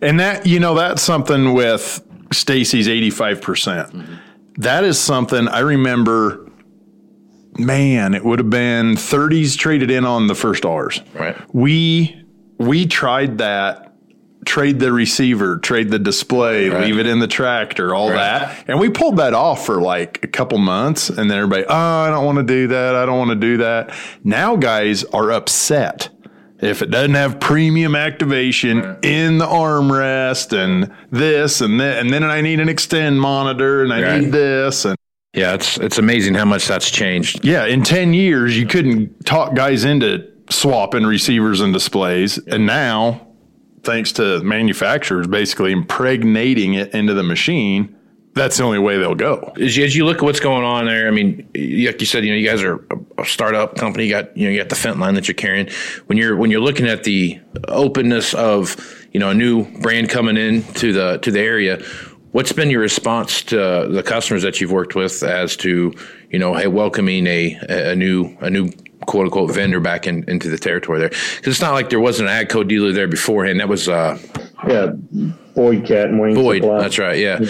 And 0.00 0.20
that, 0.20 0.46
you 0.46 0.60
know, 0.60 0.74
that's 0.74 1.02
something 1.02 1.54
with 1.54 2.02
Stacy's 2.32 2.88
85%. 2.88 3.42
percent 3.42 3.92
mm-hmm. 3.92 4.14
That 4.58 4.84
is 4.84 4.98
something 4.98 5.48
I 5.48 5.60
remember, 5.60 6.50
man, 7.58 8.14
it 8.14 8.24
would 8.24 8.38
have 8.38 8.50
been 8.50 8.94
30s 8.94 9.56
traded 9.58 9.90
in 9.90 10.04
on 10.04 10.28
the 10.28 10.34
first 10.34 10.64
R's. 10.64 11.00
Right. 11.14 11.36
We 11.54 12.22
we 12.58 12.86
tried 12.86 13.38
that 13.38 13.82
trade 14.46 14.78
the 14.78 14.92
receiver, 14.92 15.58
trade 15.58 15.90
the 15.90 15.98
display, 15.98 16.70
Right. 16.70 16.86
leave 16.86 16.98
it 16.98 17.06
in 17.06 17.18
the 17.18 17.26
tractor, 17.26 17.94
all 17.94 18.08
Right. 18.10 18.16
that. 18.16 18.64
And 18.68 18.78
we 18.78 18.88
pulled 18.88 19.16
that 19.18 19.34
off 19.34 19.66
for 19.66 19.80
like 19.80 20.20
a 20.22 20.28
couple 20.28 20.56
months. 20.58 21.10
And 21.10 21.30
then 21.30 21.36
everybody, 21.36 21.64
oh, 21.68 21.74
I 21.74 22.08
don't 22.10 22.24
want 22.24 22.38
to 22.38 22.44
do 22.44 22.68
that. 22.68 22.94
I 22.94 23.04
don't 23.04 23.18
want 23.18 23.30
to 23.30 23.36
do 23.36 23.58
that. 23.58 23.90
Now 24.24 24.56
guys 24.56 25.04
are 25.12 25.32
upset 25.32 26.08
if 26.60 26.80
it 26.82 26.90
doesn't 26.90 27.14
have 27.14 27.38
premium 27.40 27.94
activation 27.94 28.96
in 29.02 29.38
the 29.38 29.46
armrest 29.46 30.52
and 30.56 30.90
this 31.10 31.60
and 31.60 31.78
that. 31.80 31.98
And 31.98 32.10
then 32.12 32.24
I 32.24 32.40
need 32.40 32.60
an 32.60 32.68
extend 32.68 33.20
monitor 33.20 33.82
and 33.82 33.92
I 33.92 34.02
Right. 34.02 34.20
need 34.22 34.32
this. 34.32 34.84
And 34.84 34.96
Yeah, 35.34 35.54
it's 35.54 35.76
it's 35.78 35.98
amazing 35.98 36.34
how 36.34 36.46
much 36.46 36.66
that's 36.66 36.90
changed. 36.90 37.44
yeah, 37.44 37.66
in 37.66 37.82
10 37.82 38.14
years, 38.14 38.58
you 38.58 38.66
couldn't 38.66 39.26
talk 39.26 39.54
guys 39.54 39.84
into 39.84 40.24
swapping 40.48 41.04
receivers 41.04 41.60
and 41.60 41.72
displays. 41.74 42.38
And 42.38 42.64
now, 42.66 43.26
thanks 43.82 44.12
to 44.12 44.40
manufacturers 44.42 45.26
basically 45.26 45.72
impregnating 45.72 46.74
it 46.74 46.94
into 46.94 47.12
the 47.14 47.22
machine, 47.22 47.94
that's 48.34 48.56
the 48.58 48.64
only 48.64 48.78
way 48.78 48.96
they'll 48.98 49.14
go. 49.14 49.52
As 49.60 49.76
you, 49.76 49.84
as 49.84 49.94
you 49.96 50.04
look 50.04 50.18
at 50.18 50.22
what's 50.22 50.40
going 50.40 50.64
on 50.64 50.86
there, 50.86 51.06
I 51.08 51.10
mean, 51.10 51.46
like 51.54 52.00
you 52.00 52.06
said, 52.06 52.24
you 52.24 52.30
know, 52.32 52.36
you 52.38 52.46
guys 52.48 52.62
are 52.62 52.84
startup 53.24 53.76
company. 53.76 54.04
You 54.04 54.10
got 54.10 54.36
you 54.36 54.44
know, 54.44 54.50
you 54.50 54.58
got 54.58 54.68
the 54.68 54.76
Fendt 54.76 54.98
line 54.98 55.14
that 55.14 55.28
you're 55.28 55.34
carrying. 55.34 55.68
When 56.06 56.18
you're 56.18 56.36
when 56.36 56.50
you're 56.50 56.60
looking 56.60 56.86
at 56.86 57.04
the 57.04 57.40
openness 57.68 58.34
of 58.34 58.76
you 59.12 59.20
know 59.20 59.30
a 59.30 59.34
new 59.34 59.64
brand 59.80 60.10
coming 60.10 60.36
in 60.36 60.62
to 60.74 60.92
the 60.92 61.18
to 61.18 61.30
the 61.30 61.40
area, 61.40 61.82
what's 62.32 62.52
been 62.52 62.70
your 62.70 62.80
response 62.80 63.42
to 63.44 63.88
the 63.90 64.02
customers 64.02 64.42
that 64.42 64.60
you've 64.60 64.72
worked 64.72 64.94
with 64.94 65.22
as 65.22 65.56
to 65.56 65.94
you 66.30 66.38
know, 66.38 66.54
hey, 66.54 66.66
welcoming 66.66 67.26
a 67.26 67.58
a 67.68 67.96
new 67.96 68.36
a 68.40 68.50
new 68.50 68.70
quote 69.06 69.24
unquote 69.24 69.54
vendor 69.54 69.80
back 69.80 70.06
in, 70.06 70.28
into 70.28 70.48
the 70.48 70.58
territory 70.58 70.98
there? 70.98 71.08
Because 71.08 71.46
it's 71.46 71.60
not 71.60 71.72
like 71.72 71.90
there 71.90 72.00
wasn't 72.00 72.28
an 72.28 72.46
AGCO 72.46 72.68
dealer 72.68 72.92
there 72.92 73.08
beforehand. 73.08 73.60
That 73.60 73.68
was 73.68 73.88
uh, 73.88 74.18
Yeah, 74.66 74.92
Boyd 75.54 75.86
Cat 75.86 76.08
and 76.08 76.20
Whayne 76.20 76.34
Boyd. 76.34 76.62
Supply. 76.62 76.78
That's 76.80 76.98
right. 76.98 77.18
Yeah, 77.18 77.40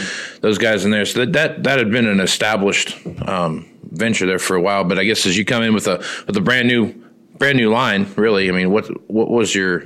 those 0.40 0.58
guys 0.58 0.85
in 0.85 0.90
there. 0.90 1.04
So 1.04 1.20
that 1.20 1.32
that, 1.32 1.64
that 1.64 1.78
had 1.78 1.90
been 1.90 2.06
an 2.06 2.20
established 2.20 2.96
um, 3.26 3.68
venture 3.96 4.26
there 4.26 4.38
for 4.38 4.56
a 4.56 4.60
while. 4.60 4.84
But 4.84 4.98
I 4.98 5.04
guess 5.04 5.26
as 5.26 5.36
you 5.36 5.44
come 5.44 5.62
in 5.62 5.74
with 5.74 5.86
a 5.86 5.98
with 6.26 6.36
a 6.36 6.40
brand 6.40 6.68
new 6.68 6.94
brand 7.38 7.58
new 7.58 7.70
line, 7.70 8.06
really, 8.16 8.48
I 8.48 8.52
mean, 8.52 8.70
what 8.70 8.86
what 9.10 9.30
was 9.30 9.54
your 9.54 9.84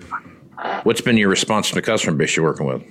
what's 0.83 1.01
been 1.01 1.17
your 1.17 1.29
response 1.29 1.69
from 1.69 1.77
the 1.77 1.83
customer 1.83 2.17
base 2.17 2.37
you're 2.37 2.45
working 2.45 2.67
with? 2.67 2.83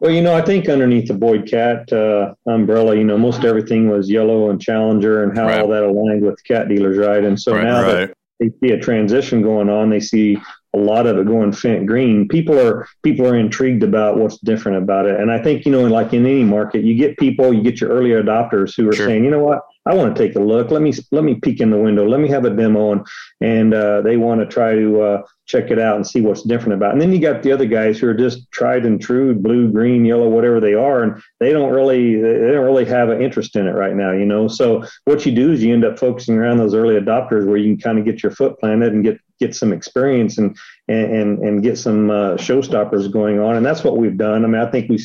Well, 0.00 0.10
you 0.10 0.20
know, 0.20 0.34
I 0.34 0.42
think 0.42 0.68
underneath 0.68 1.06
the 1.06 1.14
Boyd 1.14 1.48
Cat 1.48 1.92
uh, 1.92 2.34
umbrella, 2.46 2.96
you 2.96 3.04
know, 3.04 3.16
most 3.16 3.44
everything 3.44 3.88
was 3.88 4.10
yellow 4.10 4.50
and 4.50 4.60
Challenger 4.60 5.22
and 5.22 5.36
how 5.38 5.46
Right. 5.46 5.60
all 5.60 5.68
that 5.68 5.84
aligned 5.84 6.24
with 6.24 6.42
cat 6.42 6.68
dealers, 6.68 6.98
right? 6.98 7.22
And 7.22 7.40
so 7.40 7.54
Right, 7.54 7.62
now 7.64 7.82
that 7.82 8.14
they 8.40 8.50
see 8.60 8.72
a 8.72 8.80
transition 8.80 9.42
going 9.42 9.68
on, 9.68 9.90
they 9.90 10.00
see 10.00 10.38
a 10.74 10.78
lot 10.78 11.06
of 11.06 11.18
it 11.18 11.26
going 11.26 11.50
Fendt 11.50 11.86
green. 11.86 12.26
People 12.28 12.58
are 12.58 12.88
people 13.02 13.26
are 13.26 13.36
intrigued 13.36 13.82
about 13.82 14.18
what's 14.18 14.38
different 14.38 14.78
about 14.78 15.06
it, 15.06 15.20
and 15.20 15.30
I 15.30 15.42
think 15.42 15.64
you 15.66 15.72
know, 15.72 15.82
like 15.82 16.12
in 16.12 16.24
any 16.24 16.44
market, 16.44 16.84
you 16.84 16.94
get 16.94 17.18
people, 17.18 17.52
you 17.52 17.62
get 17.62 17.80
your 17.80 17.90
early 17.90 18.10
adopters 18.10 18.74
who 18.76 18.88
are 18.88 18.92
Sure. 18.92 19.06
saying, 19.06 19.24
you 19.24 19.30
know 19.30 19.42
what, 19.42 19.60
I 19.84 19.94
want 19.94 20.14
to 20.14 20.22
take 20.26 20.36
a 20.36 20.40
look. 20.40 20.70
Let 20.70 20.82
me 20.82 20.92
let 21.10 21.24
me 21.24 21.34
peek 21.34 21.60
in 21.60 21.70
the 21.70 21.78
window. 21.78 22.08
Let 22.08 22.20
me 22.20 22.28
have 22.28 22.44
a 22.44 22.50
demo, 22.50 22.92
and 22.92 23.06
and 23.40 23.74
uh, 23.74 24.00
they 24.02 24.16
want 24.16 24.40
to 24.40 24.46
try 24.46 24.74
to 24.74 25.02
uh, 25.02 25.22
check 25.46 25.70
it 25.70 25.78
out 25.78 25.96
and 25.96 26.06
see 26.06 26.20
what's 26.20 26.42
different 26.42 26.74
about. 26.74 26.90
It. 26.90 26.92
And 26.92 27.02
then 27.02 27.12
you 27.12 27.20
got 27.20 27.42
the 27.42 27.52
other 27.52 27.66
guys 27.66 27.98
who 27.98 28.08
are 28.08 28.14
just 28.14 28.50
tried 28.52 28.86
and 28.86 29.00
true, 29.00 29.34
blue, 29.34 29.70
green, 29.70 30.04
yellow, 30.04 30.28
whatever 30.28 30.60
they 30.60 30.74
are, 30.74 31.02
and 31.02 31.20
they 31.40 31.52
don't 31.52 31.72
really 31.72 32.14
they 32.14 32.52
don't 32.52 32.64
really 32.64 32.84
have 32.84 33.08
an 33.10 33.20
interest 33.20 33.56
in 33.56 33.66
it 33.66 33.72
right 33.72 33.94
now. 33.94 34.12
You 34.12 34.24
know, 34.24 34.46
so 34.48 34.84
what 35.04 35.26
you 35.26 35.32
do 35.32 35.52
is 35.52 35.62
you 35.62 35.74
end 35.74 35.84
up 35.84 35.98
focusing 35.98 36.36
around 36.36 36.58
those 36.58 36.74
early 36.74 36.94
adopters 36.94 37.44
where 37.46 37.56
you 37.56 37.74
can 37.74 37.82
kind 37.82 37.98
of 37.98 38.04
get 38.04 38.22
your 38.22 38.32
foot 38.32 38.58
planted 38.60 38.92
and 38.92 39.02
get 39.04 39.18
get 39.42 39.54
some 39.54 39.72
experience 39.72 40.38
and 40.38 40.56
and 40.88 41.38
and 41.38 41.62
get 41.62 41.76
some 41.78 42.10
uh, 42.10 42.34
showstoppers 42.36 43.10
going 43.10 43.40
on. 43.40 43.56
And 43.56 43.66
that's 43.66 43.84
what 43.84 43.96
we've 43.96 44.16
done. 44.16 44.44
I 44.44 44.48
mean, 44.48 44.62
I 44.62 44.70
think 44.70 44.88
we 44.88 44.98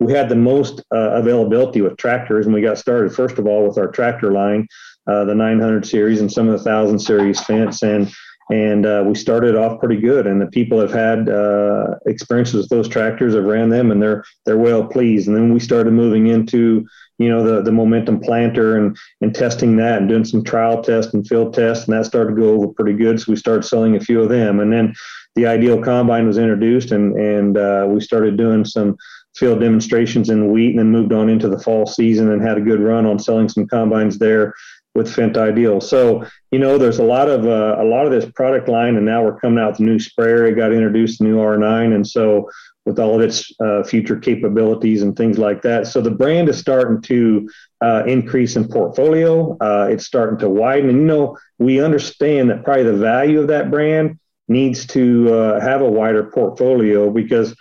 we 0.00 0.12
had 0.12 0.28
the 0.28 0.36
most 0.36 0.80
uh, 0.94 1.10
availability 1.20 1.80
with 1.80 1.96
tractors, 1.96 2.46
and 2.46 2.54
we 2.54 2.60
got 2.60 2.78
started 2.78 3.14
first 3.14 3.38
of 3.38 3.46
all 3.46 3.66
with 3.66 3.78
our 3.78 3.88
tractor 3.88 4.32
line, 4.32 4.66
uh, 5.06 5.24
the 5.24 5.34
900 5.34 5.86
series 5.86 6.20
and 6.20 6.32
some 6.32 6.48
of 6.48 6.52
the 6.52 6.70
1000 6.70 6.98
series 6.98 7.40
Fendt, 7.40 7.82
and 7.82 8.12
and 8.50 8.84
uh, 8.84 9.02
we 9.06 9.14
started 9.14 9.56
off 9.56 9.80
pretty 9.80 10.00
good. 10.00 10.26
And 10.26 10.40
the 10.40 10.46
people 10.46 10.78
have 10.80 10.92
had 10.92 11.28
uh, 11.28 11.94
experiences 12.06 12.54
with 12.54 12.68
those 12.68 12.88
tractors, 12.88 13.34
have 13.34 13.44
ran 13.44 13.70
them, 13.70 13.90
and 13.90 14.02
they're 14.02 14.24
they're 14.44 14.58
well 14.58 14.86
pleased. 14.86 15.28
And 15.28 15.36
then 15.36 15.52
we 15.52 15.60
started 15.60 15.92
moving 15.92 16.26
into 16.26 16.86
you 17.18 17.28
know 17.28 17.42
the 17.42 17.62
the 17.62 17.72
momentum 17.72 18.20
planter 18.20 18.76
and 18.76 18.96
and 19.20 19.34
testing 19.34 19.76
that 19.76 19.98
and 19.98 20.08
doing 20.08 20.24
some 20.24 20.44
trial 20.44 20.82
tests 20.82 21.14
and 21.14 21.26
field 21.26 21.54
tests, 21.54 21.86
and 21.86 21.96
that 21.96 22.06
started 22.06 22.34
to 22.34 22.40
go 22.40 22.50
over 22.50 22.68
pretty 22.68 22.94
good. 22.94 23.20
So 23.20 23.32
we 23.32 23.36
started 23.36 23.64
selling 23.64 23.96
a 23.96 24.00
few 24.00 24.20
of 24.20 24.28
them, 24.28 24.60
and 24.60 24.72
then 24.72 24.94
the 25.34 25.46
ideal 25.46 25.82
combine 25.82 26.26
was 26.26 26.38
introduced, 26.38 26.92
and 26.92 27.16
and 27.16 27.56
uh, 27.56 27.86
we 27.88 28.00
started 28.00 28.36
doing 28.36 28.64
some 28.64 28.96
field 29.36 29.60
demonstrations 29.60 30.30
in 30.30 30.52
wheat, 30.52 30.70
and 30.70 30.78
then 30.78 30.90
moved 30.90 31.12
on 31.12 31.28
into 31.28 31.48
the 31.48 31.58
fall 31.58 31.86
season 31.86 32.30
and 32.30 32.42
had 32.42 32.58
a 32.58 32.60
good 32.60 32.80
run 32.80 33.06
on 33.06 33.18
selling 33.18 33.48
some 33.48 33.66
combines 33.66 34.18
there 34.18 34.54
with 34.94 35.08
Fendt 35.08 35.36
Ideal. 35.36 35.80
So 35.80 36.24
you 36.50 36.58
know, 36.58 36.78
there's 36.78 36.98
a 36.98 37.04
lot 37.04 37.28
of 37.28 37.46
uh, 37.46 37.76
a 37.80 37.84
lot 37.84 38.06
of 38.06 38.12
this 38.12 38.30
product 38.30 38.68
line, 38.68 38.96
and 38.96 39.04
now 39.04 39.24
we're 39.24 39.40
coming 39.40 39.58
out 39.58 39.72
with 39.72 39.80
new 39.80 39.98
sprayer. 39.98 40.46
It 40.46 40.54
got 40.54 40.72
introduced, 40.72 41.18
the 41.18 41.24
new 41.24 41.36
R9, 41.36 41.94
and 41.94 42.06
so 42.06 42.48
with 42.86 42.98
all 42.98 43.14
of 43.14 43.22
its 43.22 43.50
uh, 43.60 43.82
future 43.82 44.16
capabilities 44.16 45.02
and 45.02 45.16
things 45.16 45.38
like 45.38 45.62
that. 45.62 45.86
So 45.86 46.02
the 46.02 46.10
brand 46.10 46.50
is 46.50 46.58
starting 46.58 47.00
to 47.02 47.48
uh, 47.80 48.04
increase 48.06 48.56
in 48.56 48.68
portfolio. 48.68 49.56
Uh, 49.58 49.88
it's 49.90 50.06
starting 50.06 50.38
to 50.40 50.48
widen, 50.48 50.90
and 50.90 50.98
you 50.98 51.06
know, 51.06 51.38
we 51.58 51.82
understand 51.82 52.50
that 52.50 52.64
probably 52.64 52.84
the 52.84 52.96
value 52.96 53.40
of 53.40 53.48
that 53.48 53.70
brand 53.70 54.18
needs 54.48 54.86
to 54.86 55.32
uh, 55.32 55.60
have 55.60 55.80
a 55.80 55.90
wider 55.90 56.30
portfolio 56.30 57.10
because 57.10 57.56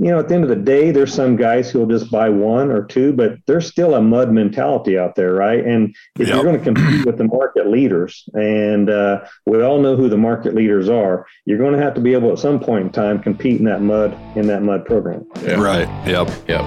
you 0.00 0.10
know, 0.10 0.18
at 0.18 0.28
the 0.28 0.34
end 0.34 0.44
of 0.44 0.48
the 0.48 0.56
day, 0.56 0.90
there's 0.92 1.12
some 1.12 1.36
guys 1.36 1.70
who'll 1.70 1.84
just 1.86 2.10
buy 2.10 2.30
one 2.30 2.70
or 2.70 2.84
two, 2.84 3.12
but 3.12 3.34
there's 3.46 3.66
still 3.66 3.94
a 3.94 4.00
mud 4.00 4.32
mentality 4.32 4.96
out 4.98 5.14
there, 5.14 5.34
right? 5.34 5.62
And 5.62 5.94
if 6.18 6.26
Yep. 6.26 6.34
you're 6.34 6.44
going 6.44 6.58
to 6.58 6.64
compete 6.64 7.04
with 7.04 7.18
the 7.18 7.24
market 7.24 7.68
leaders, 7.68 8.24
and 8.32 8.88
uh, 8.88 9.20
we 9.44 9.62
all 9.62 9.78
know 9.78 9.96
who 9.96 10.08
the 10.08 10.16
market 10.16 10.54
leaders 10.54 10.88
are, 10.88 11.26
you're 11.44 11.58
going 11.58 11.74
to 11.74 11.82
have 11.82 11.92
to 11.94 12.00
be 12.00 12.14
able 12.14 12.32
at 12.32 12.38
some 12.38 12.58
point 12.58 12.86
in 12.86 12.90
time 12.90 13.18
compete 13.22 13.58
in 13.58 13.66
that 13.66 13.82
mud 13.82 14.16
in 14.36 14.46
that 14.46 14.62
mud 14.62 14.86
program. 14.86 15.26
Yeah. 15.42 15.60
Right. 15.60 15.86
Yep. 16.08 16.30
Yep. 16.48 16.64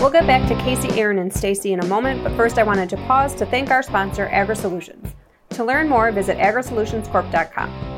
We'll 0.00 0.10
get 0.10 0.26
back 0.26 0.46
to 0.48 0.54
Casey, 0.62 1.00
Aaron, 1.00 1.18
and 1.18 1.32
Stacy 1.32 1.72
in 1.72 1.80
a 1.80 1.86
moment, 1.86 2.22
but 2.22 2.36
first 2.36 2.58
I 2.58 2.62
wanted 2.62 2.90
to 2.90 2.98
pause 2.98 3.34
to 3.36 3.46
thank 3.46 3.70
our 3.70 3.82
sponsor, 3.82 4.28
AgriSolutions. 4.28 5.12
To 5.50 5.64
learn 5.64 5.88
more, 5.88 6.12
visit 6.12 6.36
agrisolutionscorp.com. 6.36 7.97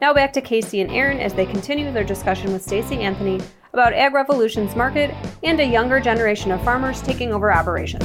Now 0.00 0.14
back 0.14 0.32
to 0.32 0.40
Casey 0.40 0.80
and 0.80 0.90
Aaron 0.90 1.20
as 1.20 1.34
they 1.34 1.44
continue 1.44 1.92
their 1.92 2.04
discussion 2.04 2.52
with 2.52 2.62
Stacy 2.62 3.00
Anthony 3.00 3.40
about 3.72 3.92
Ag 3.92 4.14
Revolution's 4.14 4.74
market 4.74 5.14
and 5.42 5.60
a 5.60 5.64
younger 5.64 6.00
generation 6.00 6.50
of 6.50 6.62
farmers 6.64 7.02
taking 7.02 7.32
over 7.32 7.52
operations. 7.52 8.04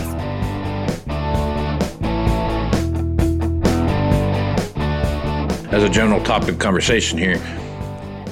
as 5.75 5.83
a 5.83 5.89
general 5.89 6.23
topic 6.23 6.57
conversation 6.57 7.17
here, 7.17 7.37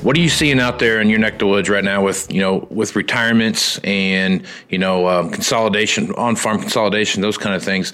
what 0.01 0.15
are 0.17 0.21
you 0.21 0.29
seeing 0.29 0.61
out 0.61 0.79
there 0.79 1.01
in 1.01 1.09
your 1.09 1.19
neck 1.19 1.33
of 1.33 1.39
the 1.39 1.47
woods 1.47 1.69
right 1.69 1.83
now 1.83 2.01
with 2.01 2.31
you 2.31 2.39
know 2.39 2.65
with 2.69 2.95
retirements 2.95 3.79
and 3.79 4.45
you 4.69 4.77
know 4.77 5.07
um, 5.07 5.29
consolidation, 5.29 6.13
on 6.15 6.37
farm 6.37 6.59
consolidation, 6.59 7.21
those 7.21 7.37
kind 7.37 7.53
of 7.53 7.61
things? 7.61 7.91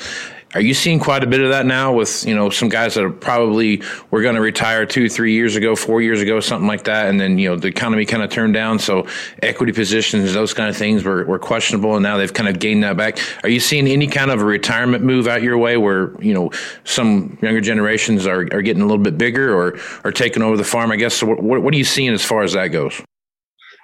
Are 0.55 0.61
you 0.61 0.73
seeing 0.73 0.97
quite 0.97 1.23
a 1.23 1.27
bit 1.27 1.41
of 1.41 1.49
that 1.49 1.67
now 1.67 1.93
with 1.93 2.25
you 2.25 2.33
know 2.33 2.49
some 2.49 2.69
guys 2.69 2.95
that 2.95 3.03
are 3.03 3.11
probably 3.11 3.83
were 4.09 4.23
going 4.23 4.33
to 4.33 4.41
retire 4.41 4.83
two, 4.83 5.07
three 5.07 5.33
years 5.33 5.55
ago, 5.55 5.75
four 5.75 6.01
years 6.01 6.21
ago, 6.21 6.39
something 6.39 6.67
like 6.67 6.85
that, 6.85 7.07
and 7.07 7.19
then 7.19 7.37
you 7.37 7.49
know 7.49 7.55
the 7.55 7.67
economy 7.67 8.03
kind 8.03 8.23
of 8.23 8.31
turned 8.31 8.55
down, 8.55 8.79
so 8.79 9.05
equity 9.43 9.71
positions, 9.71 10.33
those 10.33 10.55
kind 10.55 10.67
of 10.67 10.75
things 10.75 11.03
were, 11.03 11.23
were 11.25 11.37
questionable, 11.37 11.95
and 11.95 12.01
now 12.01 12.17
they've 12.17 12.33
kind 12.33 12.49
of 12.49 12.57
gained 12.57 12.83
that 12.83 12.97
back. 12.97 13.19
Are 13.43 13.49
you 13.49 13.59
seeing 13.59 13.87
any 13.87 14.07
kind 14.07 14.31
of 14.31 14.41
a 14.41 14.45
retirement 14.45 15.03
move 15.03 15.27
out 15.27 15.43
your 15.43 15.57
way 15.57 15.77
where 15.77 16.19
you 16.19 16.33
know 16.33 16.51
some 16.83 17.37
younger 17.43 17.61
generations 17.61 18.25
are, 18.25 18.47
are 18.51 18.63
getting 18.63 18.81
a 18.81 18.87
little 18.87 19.03
bit 19.03 19.19
bigger 19.19 19.53
or 19.55 19.77
are 20.03 20.11
taking 20.11 20.41
over 20.41 20.57
the 20.57 20.63
farm? 20.63 20.91
I 20.91 20.95
guess. 20.95 21.13
So 21.13 21.27
what, 21.27 21.61
what 21.61 21.73
are 21.73 21.77
you 21.77 21.83
seeing 21.83 22.11
as 22.11 22.25
far 22.25 22.41
as 22.41 22.53
that 22.53 22.69
goes? 22.69 22.99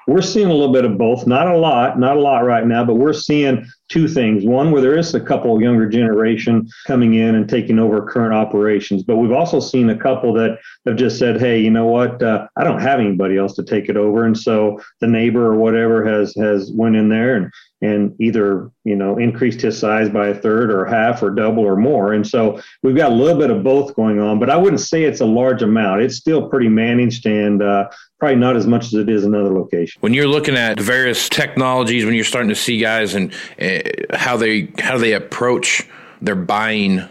We're 0.07 0.21
seeing 0.21 0.47
a 0.47 0.53
little 0.53 0.71
bit 0.71 0.85
of 0.85 0.97
both, 0.97 1.25
not 1.25 1.47
a 1.47 1.57
lot, 1.57 1.99
not 1.99 2.17
a 2.17 2.19
lot 2.19 2.39
right 2.39 2.65
now, 2.65 2.85
but 2.85 2.95
we're 2.95 3.13
seeing 3.13 3.65
two 3.89 4.07
things. 4.07 4.45
One, 4.45 4.71
where 4.71 4.81
there 4.81 4.97
is 4.97 5.13
a 5.13 5.19
couple 5.19 5.59
younger 5.61 5.87
generation 5.87 6.67
coming 6.85 7.15
in 7.15 7.35
and 7.35 7.49
taking 7.49 7.79
over 7.79 8.05
current 8.05 8.33
operations, 8.33 9.03
but 9.03 9.17
we've 9.17 9.31
also 9.31 9.59
seen 9.59 9.89
a 9.89 9.97
couple 9.97 10.33
that 10.33 10.59
have 10.85 10.95
just 10.95 11.17
said, 11.17 11.39
"Hey, 11.39 11.59
you 11.59 11.71
know 11.71 11.85
what? 11.85 12.21
Uh, 12.21 12.47
I 12.55 12.63
don't 12.63 12.81
have 12.81 12.99
anybody 12.99 13.37
else 13.37 13.55
to 13.55 13.63
take 13.63 13.89
it 13.89 13.97
over," 13.97 14.25
and 14.25 14.37
so 14.37 14.79
the 15.01 15.07
neighbor 15.07 15.45
or 15.45 15.55
whatever 15.55 16.03
has 16.05 16.35
has 16.35 16.71
went 16.71 16.95
in 16.95 17.09
there 17.09 17.35
and 17.35 17.51
and 17.81 18.15
either 18.19 18.71
you 18.83 18.95
know 18.95 19.17
increased 19.17 19.61
his 19.61 19.77
size 19.77 20.09
by 20.09 20.27
a 20.27 20.33
third 20.33 20.71
or 20.71 20.85
half 20.85 21.21
or 21.21 21.29
double 21.29 21.63
or 21.63 21.75
more, 21.75 22.13
and 22.13 22.25
so 22.25 22.61
we've 22.83 22.95
got 22.95 23.11
a 23.11 23.15
little 23.15 23.39
bit 23.39 23.49
of 23.49 23.63
both 23.63 23.95
going 23.95 24.19
on. 24.19 24.39
But 24.39 24.49
I 24.49 24.57
wouldn't 24.57 24.79
say 24.79 25.03
it's 25.03 25.21
a 25.21 25.25
large 25.25 25.61
amount. 25.61 26.01
It's 26.01 26.15
still 26.15 26.49
pretty 26.49 26.69
managed 26.69 27.25
and 27.25 27.61
uh, 27.61 27.89
probably 28.19 28.37
not 28.37 28.55
as 28.55 28.67
much 28.67 28.85
as 28.85 28.93
it 28.93 29.09
is 29.09 29.23
in 29.23 29.35
other 29.35 29.53
locations. 29.53 30.01
When 30.01 30.13
you're 30.13 30.27
looking 30.27 30.55
at 30.55 30.79
various 30.79 31.29
technologies, 31.29 32.05
when 32.05 32.15
you're 32.15 32.23
starting 32.23 32.49
to 32.49 32.55
see 32.55 32.79
guys 32.79 33.13
and 33.13 33.33
uh, 33.61 33.79
how 34.15 34.37
they 34.37 34.71
how 34.79 34.97
they 34.97 35.13
approach 35.13 35.87
their 36.21 36.35
buying 36.35 37.01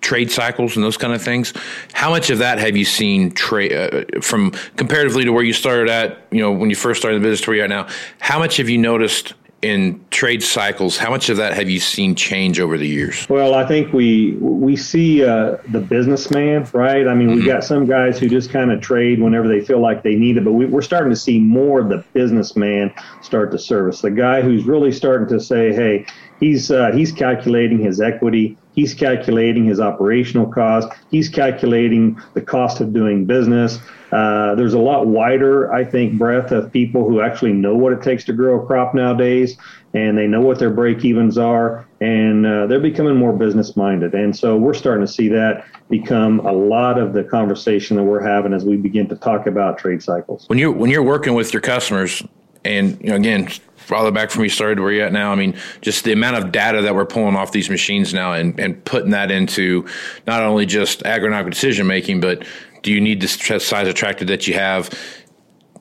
trade 0.00 0.30
cycles 0.30 0.74
and 0.74 0.84
those 0.84 0.96
kind 0.96 1.12
of 1.12 1.20
things. 1.20 1.52
How 1.92 2.08
much 2.08 2.30
of 2.30 2.38
that 2.38 2.58
have 2.58 2.76
you 2.76 2.86
seen 2.86 3.30
trade 3.30 3.72
uh, 3.72 4.20
from 4.22 4.52
comparatively 4.76 5.24
to 5.24 5.32
where 5.32 5.44
you 5.44 5.52
started 5.52 5.90
at? 5.90 6.26
You 6.30 6.40
know, 6.40 6.52
when 6.52 6.70
you 6.70 6.76
first 6.76 7.00
started 7.00 7.20
the 7.20 7.24
business 7.24 7.42
to 7.42 7.50
where 7.50 7.58
you 7.58 7.64
are 7.64 7.68
now. 7.68 7.88
How 8.18 8.38
much 8.38 8.56
have 8.56 8.70
you 8.70 8.78
noticed 8.78 9.34
in 9.60 10.04
trade 10.10 10.42
cycles, 10.42 10.96
how 10.96 11.10
much 11.10 11.28
of 11.28 11.36
that 11.38 11.52
have 11.52 11.68
you 11.68 11.80
seen 11.80 12.14
change 12.14 12.60
over 12.60 12.78
the 12.78 12.86
years? 12.86 13.26
Well, 13.28 13.54
I 13.54 13.66
think 13.66 13.92
we 13.92 14.36
we 14.40 14.76
see 14.76 15.24
uh, 15.24 15.56
the 15.68 15.80
businessman, 15.80 16.68
right? 16.72 17.08
I 17.08 17.14
mean, 17.14 17.28
mm-hmm. 17.28 17.36
we've 17.38 17.46
got 17.46 17.64
some 17.64 17.84
guys 17.84 18.18
who 18.18 18.28
just 18.28 18.50
kind 18.50 18.70
of 18.70 18.80
trade 18.80 19.20
whenever 19.20 19.48
they 19.48 19.60
feel 19.60 19.80
like 19.80 20.02
they 20.02 20.14
need 20.14 20.36
it, 20.36 20.44
but 20.44 20.52
we, 20.52 20.72
are 20.72 20.82
starting 20.82 21.10
to 21.10 21.16
see 21.16 21.40
more 21.40 21.80
of 21.80 21.88
the 21.88 22.04
businessman 22.12 22.92
start 23.20 23.50
to 23.50 23.58
service 23.58 24.00
the 24.00 24.10
guy 24.10 24.42
who's 24.42 24.64
really 24.64 24.92
starting 24.92 25.28
to 25.28 25.42
say, 25.42 25.72
"Hey, 25.72 26.06
he's 26.38 26.70
uh, 26.70 26.92
he's 26.92 27.10
calculating 27.10 27.78
his 27.78 28.00
equity." 28.00 28.56
He's 28.78 28.94
calculating 28.94 29.64
his 29.64 29.80
operational 29.80 30.46
cost. 30.46 30.86
He's 31.10 31.28
calculating 31.28 32.16
the 32.34 32.40
cost 32.40 32.80
of 32.80 32.92
doing 32.92 33.24
business. 33.24 33.80
Uh, 34.12 34.54
there's 34.54 34.74
a 34.74 34.78
lot 34.78 35.08
wider, 35.08 35.72
I 35.72 35.84
think, 35.84 36.16
breadth 36.16 36.52
of 36.52 36.72
people 36.72 37.08
who 37.08 37.20
actually 37.20 37.54
know 37.54 37.74
what 37.74 37.92
it 37.92 38.02
takes 38.02 38.24
to 38.26 38.32
grow 38.32 38.62
a 38.62 38.64
crop 38.64 38.94
nowadays, 38.94 39.56
and 39.94 40.16
they 40.16 40.28
know 40.28 40.40
what 40.40 40.60
their 40.60 40.70
break 40.70 41.04
evens 41.04 41.36
are, 41.36 41.88
and 42.00 42.46
uh, 42.46 42.68
they're 42.68 42.78
becoming 42.78 43.16
more 43.16 43.32
business 43.32 43.76
minded. 43.76 44.14
And 44.14 44.36
so 44.36 44.56
we're 44.56 44.74
starting 44.74 45.04
to 45.04 45.12
see 45.12 45.26
that 45.26 45.64
become 45.90 46.38
a 46.46 46.52
lot 46.52 47.00
of 47.00 47.14
the 47.14 47.24
conversation 47.24 47.96
that 47.96 48.04
we're 48.04 48.24
having 48.24 48.52
as 48.52 48.64
we 48.64 48.76
begin 48.76 49.08
to 49.08 49.16
talk 49.16 49.48
about 49.48 49.78
trade 49.78 50.04
cycles. 50.04 50.44
When 50.46 50.60
you're 50.60 50.70
when 50.70 50.88
you're 50.88 51.02
working 51.02 51.34
with 51.34 51.52
your 51.52 51.62
customers, 51.62 52.22
and 52.64 52.96
you 53.00 53.08
know, 53.08 53.16
again, 53.16 53.50
farther 53.88 54.12
back 54.12 54.30
from 54.30 54.44
you 54.44 54.50
started 54.50 54.80
where 54.80 54.92
you're 54.92 55.06
at 55.06 55.12
now. 55.14 55.32
I 55.32 55.34
mean, 55.34 55.56
just 55.80 56.04
the 56.04 56.12
amount 56.12 56.36
of 56.36 56.52
data 56.52 56.82
that 56.82 56.94
we're 56.94 57.06
pulling 57.06 57.36
off 57.36 57.52
these 57.52 57.70
machines 57.70 58.12
now 58.12 58.34
and, 58.34 58.60
and 58.60 58.84
putting 58.84 59.10
that 59.10 59.30
into 59.30 59.86
not 60.26 60.42
only 60.42 60.66
just 60.66 61.02
agronomic 61.04 61.50
decision 61.50 61.86
making, 61.86 62.20
but 62.20 62.44
do 62.82 62.92
you 62.92 63.00
need 63.00 63.22
the 63.22 63.28
size 63.28 63.88
of 63.88 63.94
tractor 63.94 64.26
that 64.26 64.46
you 64.46 64.54
have? 64.54 64.90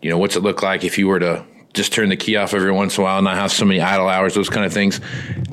You 0.02 0.10
know, 0.10 0.18
what's 0.18 0.38
it 0.38 0.42
look 0.42 0.64
like 0.64 0.86
if 0.86 0.98
you 0.98 1.10
were 1.10 1.20
to 1.20 1.46
just 1.74 1.92
turn 1.92 2.08
the 2.08 2.16
key 2.16 2.38
off 2.38 2.54
every 2.54 2.72
once 2.72 2.98
in 2.98 3.02
a 3.02 3.04
while 3.04 3.18
and 3.18 3.26
not 3.26 3.36
have 3.36 3.52
so 3.52 3.66
many 3.66 3.82
idle 3.82 4.08
hours, 4.08 4.34
those 4.34 4.50
kind 4.50 4.66
of 4.66 4.72
things. 4.74 5.02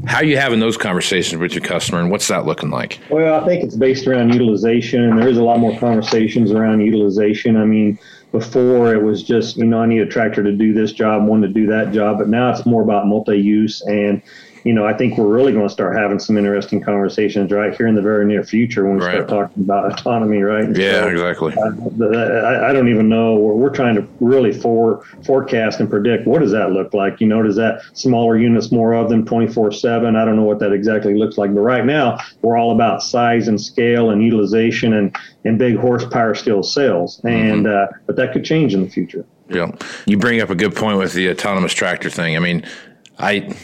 How 0.07 0.19
are 0.19 0.25
you 0.25 0.37
having 0.37 0.61
those 0.61 0.77
conversations 0.77 1.41
with 1.41 1.53
your 1.53 1.63
customer 1.63 2.01
and 2.01 2.11
what's 2.11 2.29
that 2.29 2.47
looking 2.47 2.71
like? 2.71 3.01
Well, 3.11 3.43
I 3.43 3.45
think 3.45 3.65
it's 3.65 3.77
based 3.77 4.07
around 4.07 4.33
utilization 4.33 5.03
and 5.03 5.19
there 5.19 5.29
is 5.29 5.39
a 5.39 5.43
lot 5.43 5.59
more 5.59 5.77
conversations 5.79 6.53
around 6.53 6.81
utilization. 6.81 7.57
I 7.57 7.65
mean, 7.65 7.99
before 8.35 8.93
it 8.93 9.01
was 9.01 9.23
just 9.23 9.57
you 9.57 9.65
know 9.65 9.79
I 9.79 9.87
need 9.87 10.01
a 10.01 10.07
tractor 10.07 10.43
to 10.43 10.51
do 10.51 10.73
this 10.75 10.91
job, 10.91 11.25
one 11.25 11.41
to 11.43 11.49
do 11.49 11.69
that 11.69 11.93
job, 11.93 12.19
but 12.19 12.29
now 12.29 12.51
it's 12.51 12.67
more 12.67 12.83
about 12.83 13.07
multi-use 13.07 13.81
and 13.83 14.21
you 14.65 14.73
know, 14.73 14.87
I 14.87 14.95
think 14.95 15.19
we're 15.19 15.29
really 15.29 15.53
going 15.53 15.69
to 15.69 15.73
start 15.73 15.95
having 15.95 16.19
some 16.19 16.39
interesting 16.39 16.81
conversations 16.81 17.53
right 17.53 17.77
here 17.77 17.87
in 17.87 17.95
the 17.95 18.01
very 18.01 18.25
near 18.25 18.43
future 18.43 18.87
when 18.87 18.97
we 18.97 19.05
right. 19.05 19.13
start 19.13 19.29
talking 19.29 19.63
about 19.63 19.93
autonomy, 19.93 20.41
right? 20.41 20.65
And 20.65 20.77
yeah, 20.77 21.03
so, 21.03 21.09
exactly. 21.09 21.55
Uh, 21.55 22.07
I, 22.07 22.71
I, 22.71 22.73
don't 22.73 22.89
even 22.89 23.11
know. 23.11 23.35
We're, 23.35 23.53
we're 23.53 23.75
trying 23.75 23.95
to 23.97 24.09
really 24.21 24.53
for, 24.53 25.05
forecast 25.23 25.81
and 25.81 25.91
predict 25.91 26.27
what 26.27 26.41
does 26.41 26.51
that 26.53 26.73
look 26.73 26.95
like. 26.95 27.21
You 27.21 27.27
know, 27.27 27.43
does 27.43 27.57
that 27.57 27.83
smaller 27.93 28.39
units, 28.39 28.73
more 28.73 28.95
of 28.95 29.11
them, 29.11 29.27
twenty 29.27 29.53
four 29.53 29.71
seven? 29.71 30.17
I 30.17 30.25
don't 30.25 30.37
know 30.37 30.45
what 30.45 30.61
that 30.61 30.73
exactly 30.73 31.15
looks 31.15 31.37
like, 31.37 31.53
but 31.55 31.61
right 31.61 31.85
now 31.85 32.19
we're 32.41 32.57
all 32.57 32.73
about 32.73 33.03
size 33.03 33.49
and 33.49 33.61
scale 33.61 34.11
and 34.11 34.23
utilization 34.23 34.95
and 34.95 35.15
and 35.45 35.59
big 35.59 35.77
horsepower 35.77 36.35
still 36.35 36.63
sales, 36.63 37.21
and 37.25 37.67
mm-hmm. 37.67 37.95
uh, 37.95 37.99
but 38.07 38.17
that 38.17 38.33
could 38.33 38.47
change 38.47 38.73
in 38.73 38.83
the 38.83 38.89
future. 38.89 39.27
Yeah, 39.51 39.73
you 40.07 40.17
bring 40.17 40.41
up 40.41 40.49
a 40.49 40.55
good 40.55 40.75
point 40.75 40.97
with 40.97 41.13
the 41.13 41.29
autonomous 41.29 41.75
tractor 41.75 42.09
thing. 42.09 42.35
I 42.35 42.39
mean, 42.39 42.65
I 43.19 43.55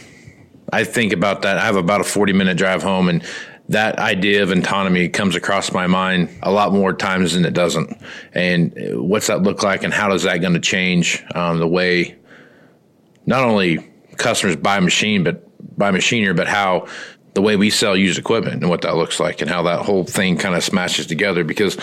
I 0.71 0.83
think 0.83 1.13
about 1.13 1.41
that. 1.41 1.57
I 1.57 1.65
have 1.65 1.75
about 1.75 2.01
a 2.01 2.05
40 2.05 2.33
minute 2.33 2.57
drive 2.57 2.83
home 2.83 3.09
and 3.09 3.23
that 3.69 3.99
idea 3.99 4.43
of 4.43 4.51
autonomy 4.51 5.07
comes 5.07 5.35
across 5.35 5.71
my 5.71 5.87
mind 5.87 6.29
a 6.43 6.51
lot 6.51 6.73
more 6.73 6.93
times 6.93 7.33
than 7.33 7.45
it 7.45 7.53
doesn't. 7.53 7.97
And 8.33 8.73
what's 8.93 9.27
that 9.27 9.43
look 9.43 9.63
like 9.63 9.83
and 9.83 9.93
how 9.93 10.11
is 10.13 10.23
that 10.23 10.41
going 10.41 10.53
to 10.53 10.59
change 10.59 11.23
um, 11.35 11.59
the 11.59 11.67
way 11.67 12.17
not 13.25 13.43
only 13.43 13.89
customers 14.17 14.55
buy 14.55 14.79
machine, 14.79 15.23
but 15.23 15.47
buy 15.77 15.91
machinery, 15.91 16.33
but 16.33 16.47
how 16.47 16.87
the 17.33 17.41
way 17.41 17.55
we 17.55 17.69
sell 17.69 17.95
used 17.95 18.19
equipment 18.19 18.61
and 18.61 18.69
what 18.69 18.81
that 18.81 18.95
looks 18.95 19.19
like 19.19 19.41
and 19.41 19.49
how 19.49 19.63
that 19.63 19.85
whole 19.85 20.03
thing 20.03 20.37
kind 20.37 20.55
of 20.55 20.63
smashes 20.63 21.07
together 21.07 21.43
because 21.43 21.77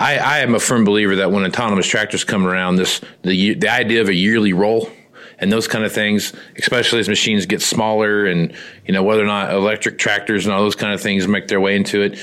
I, 0.00 0.18
I 0.18 0.38
am 0.40 0.54
a 0.54 0.60
firm 0.60 0.84
believer 0.84 1.16
that 1.16 1.32
when 1.32 1.44
autonomous 1.44 1.86
tractors 1.86 2.24
come 2.24 2.46
around, 2.46 2.76
this 2.76 3.00
the 3.22 3.54
the 3.54 3.68
idea 3.68 4.00
of 4.00 4.08
a 4.08 4.14
yearly 4.14 4.52
roll 4.52 4.90
and 5.38 5.52
those 5.52 5.68
kind 5.68 5.84
of 5.84 5.92
things, 5.92 6.32
especially 6.56 6.98
as 6.98 7.08
machines 7.08 7.46
get 7.46 7.62
smaller 7.62 8.26
and, 8.26 8.52
you 8.86 8.92
know, 8.92 9.02
whether 9.02 9.22
or 9.22 9.26
not 9.26 9.52
electric 9.52 9.98
tractors 9.98 10.46
and 10.46 10.54
all 10.54 10.62
those 10.62 10.74
kind 10.74 10.92
of 10.92 11.00
things 11.00 11.28
make 11.28 11.48
their 11.48 11.60
way 11.60 11.76
into 11.76 12.02
it. 12.02 12.18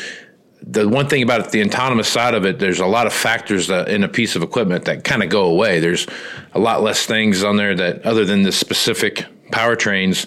The 0.61 0.89
one 0.89 1.07
thing 1.07 1.21
about 1.21 1.51
the 1.51 1.63
autonomous 1.63 2.07
side 2.07 2.33
of 2.33 2.45
it, 2.45 2.59
there's 2.59 2.79
a 2.79 2.87
lot 2.87 3.07
of 3.07 3.13
factors 3.13 3.67
that, 3.67 3.87
in 3.87 4.03
a 4.03 4.07
piece 4.07 4.35
of 4.35 4.43
equipment 4.43 4.85
that 4.85 5.03
kind 5.03 5.23
of 5.23 5.29
go 5.29 5.45
away. 5.45 5.79
There's 5.79 6.07
a 6.53 6.59
lot 6.59 6.81
less 6.81 7.05
things 7.05 7.43
on 7.43 7.55
there 7.57 7.75
that, 7.75 8.05
other 8.05 8.25
than 8.25 8.41
the 8.41 8.51
specific 8.51 9.25
powertrains, 9.51 10.25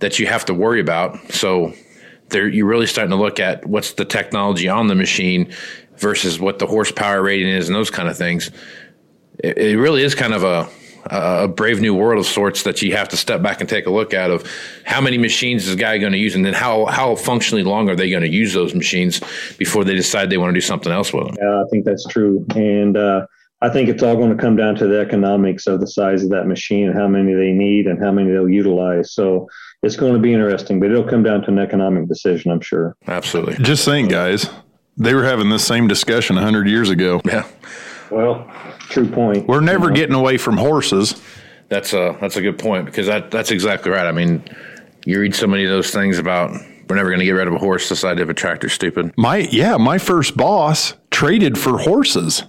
that 0.00 0.18
you 0.18 0.26
have 0.26 0.44
to 0.44 0.54
worry 0.54 0.80
about. 0.80 1.32
So 1.32 1.72
there, 2.28 2.46
you're 2.46 2.66
really 2.66 2.86
starting 2.86 3.10
to 3.10 3.16
look 3.16 3.40
at 3.40 3.66
what's 3.66 3.94
the 3.94 4.04
technology 4.04 4.68
on 4.68 4.86
the 4.86 4.94
machine 4.94 5.52
versus 5.96 6.38
what 6.38 6.58
the 6.58 6.66
horsepower 6.66 7.22
rating 7.22 7.48
is 7.48 7.68
and 7.68 7.74
those 7.74 7.90
kind 7.90 8.08
of 8.08 8.18
things. 8.18 8.50
It, 9.38 9.56
it 9.56 9.78
really 9.78 10.02
is 10.02 10.14
kind 10.14 10.34
of 10.34 10.44
a 10.44 10.68
a 11.06 11.48
brave 11.48 11.80
new 11.80 11.94
world 11.94 12.18
of 12.18 12.26
sorts 12.26 12.62
that 12.62 12.80
you 12.82 12.94
have 12.96 13.08
to 13.08 13.16
step 13.16 13.42
back 13.42 13.60
and 13.60 13.68
take 13.68 13.86
a 13.86 13.90
look 13.90 14.14
at 14.14 14.30
of 14.30 14.48
how 14.84 15.00
many 15.00 15.18
machines 15.18 15.66
is 15.66 15.74
a 15.74 15.76
guy 15.76 15.98
going 15.98 16.12
to 16.12 16.18
use 16.18 16.34
and 16.34 16.44
then 16.44 16.54
how 16.54 16.86
how 16.86 17.14
functionally 17.14 17.62
long 17.62 17.88
are 17.88 17.96
they 17.96 18.10
going 18.10 18.22
to 18.22 18.28
use 18.28 18.52
those 18.52 18.74
machines 18.74 19.20
before 19.58 19.84
they 19.84 19.94
decide 19.94 20.30
they 20.30 20.38
want 20.38 20.50
to 20.50 20.54
do 20.54 20.60
something 20.60 20.92
else 20.92 21.12
with 21.12 21.26
them? 21.26 21.36
Yeah 21.40 21.60
i 21.60 21.64
think 21.70 21.84
that's 21.84 22.06
true. 22.06 22.44
And 22.56 22.96
uh, 22.96 23.26
i 23.60 23.68
think 23.68 23.88
it's 23.88 24.02
all 24.02 24.16
going 24.16 24.34
to 24.34 24.40
come 24.40 24.56
down 24.56 24.74
to 24.76 24.86
the 24.86 25.00
economics 25.00 25.66
of 25.66 25.80
the 25.80 25.86
size 25.86 26.22
of 26.22 26.30
that 26.30 26.46
machine 26.46 26.88
and 26.88 26.98
how 26.98 27.08
many 27.08 27.34
they 27.34 27.52
need 27.52 27.86
and 27.86 28.02
how 28.02 28.10
many 28.10 28.30
they'll 28.30 28.48
utilize. 28.48 29.12
So 29.12 29.48
it's 29.82 29.96
going 29.96 30.14
to 30.14 30.20
be 30.20 30.32
interesting 30.32 30.80
but 30.80 30.90
it'll 30.90 31.08
come 31.08 31.22
down 31.22 31.42
to 31.42 31.48
an 31.48 31.58
economic 31.58 32.08
decision 32.08 32.50
i'm 32.50 32.60
sure. 32.60 32.96
Absolutely. 33.06 33.56
Just 33.62 33.84
saying 33.84 34.08
guys 34.08 34.48
they 34.96 35.12
were 35.12 35.24
having 35.24 35.50
this 35.50 35.66
same 35.66 35.88
discussion 35.88 36.36
100 36.36 36.68
years 36.68 36.88
ago. 36.88 37.20
Yeah 37.24 37.46
well 38.10 38.50
true 38.80 39.08
point. 39.08 39.46
We're 39.48 39.60
never 39.60 39.86
you 39.86 39.90
know? 39.90 39.96
getting 39.96 40.14
away 40.14 40.38
from 40.38 40.56
horses. 40.56 41.20
That's 41.68 41.92
a 41.92 42.16
that's 42.20 42.36
a 42.36 42.42
good 42.42 42.58
point 42.58 42.86
because 42.86 43.06
that 43.06 43.30
that's 43.30 43.50
exactly 43.50 43.90
right. 43.90 44.06
I 44.06 44.12
mean, 44.12 44.44
you 45.04 45.20
read 45.20 45.34
so 45.34 45.46
many 45.46 45.64
of 45.64 45.70
those 45.70 45.90
things 45.90 46.18
about 46.18 46.50
we're 46.88 46.96
never 46.96 47.08
going 47.08 47.20
to 47.20 47.24
get 47.24 47.32
rid 47.32 47.48
of 47.48 47.54
a 47.54 47.58
horse. 47.58 47.88
This 47.88 48.04
idea 48.04 48.22
of 48.22 48.30
a 48.30 48.34
tractor 48.34 48.68
stupid. 48.68 49.12
My 49.16 49.38
yeah, 49.38 49.76
my 49.76 49.98
first 49.98 50.36
boss 50.36 50.94
traded 51.10 51.58
for 51.58 51.78
horses. 51.78 52.44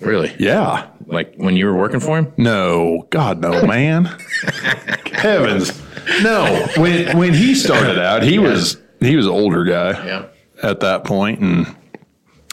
Really? 0.00 0.34
Yeah. 0.38 0.90
Like 1.06 1.34
when 1.36 1.56
you 1.56 1.66
were 1.66 1.76
working 1.76 2.00
for 2.00 2.18
him? 2.18 2.32
No, 2.36 3.06
God 3.10 3.40
no, 3.40 3.66
man. 3.66 4.04
Heavens, 5.12 5.82
no. 6.22 6.66
When 6.76 7.16
when 7.16 7.34
he 7.34 7.54
started 7.54 7.98
out, 7.98 8.22
he 8.22 8.34
yeah. 8.34 8.40
was 8.40 8.76
he 9.00 9.16
was 9.16 9.26
an 9.26 9.32
older 9.32 9.64
guy. 9.64 9.90
Yeah. 10.06 10.26
At 10.62 10.80
that 10.80 11.04
point, 11.04 11.38
and 11.38 11.76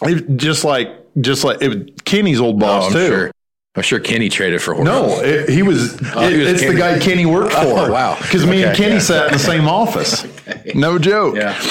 it, 0.04 0.38
just 0.38 0.64
like 0.64 0.90
just 1.20 1.44
like 1.44 1.62
it, 1.62 2.04
Kenny's 2.06 2.40
old 2.40 2.60
boss 2.60 2.90
oh, 2.90 2.94
too. 2.94 3.08
Sure. 3.08 3.32
I'm 3.78 3.84
sure 3.84 4.00
Kenny 4.00 4.30
traded 4.30 4.62
for 4.62 4.74
horses. 4.74 4.86
No, 4.86 5.20
it, 5.22 5.50
he 5.50 5.62
was. 5.62 6.00
oh, 6.16 6.26
it, 6.26 6.32
he 6.32 6.40
was 6.40 6.48
it's 6.48 6.62
Kenny. 6.62 6.74
the 6.74 6.80
guy 6.80 7.00
Kenny 7.00 7.26
worked 7.26 7.52
for. 7.52 7.60
Oh, 7.60 7.92
wow. 7.92 8.18
Because 8.22 8.46
me 8.46 8.64
and 8.64 8.76
Kenny 8.76 8.94
yeah. 8.94 9.00
sat 9.00 9.28
in 9.28 9.34
the 9.34 9.40
same 9.40 9.68
office. 9.68 10.24
okay. 10.48 10.72
No 10.74 10.98
joke. 10.98 11.36
Yeah. 11.36 11.62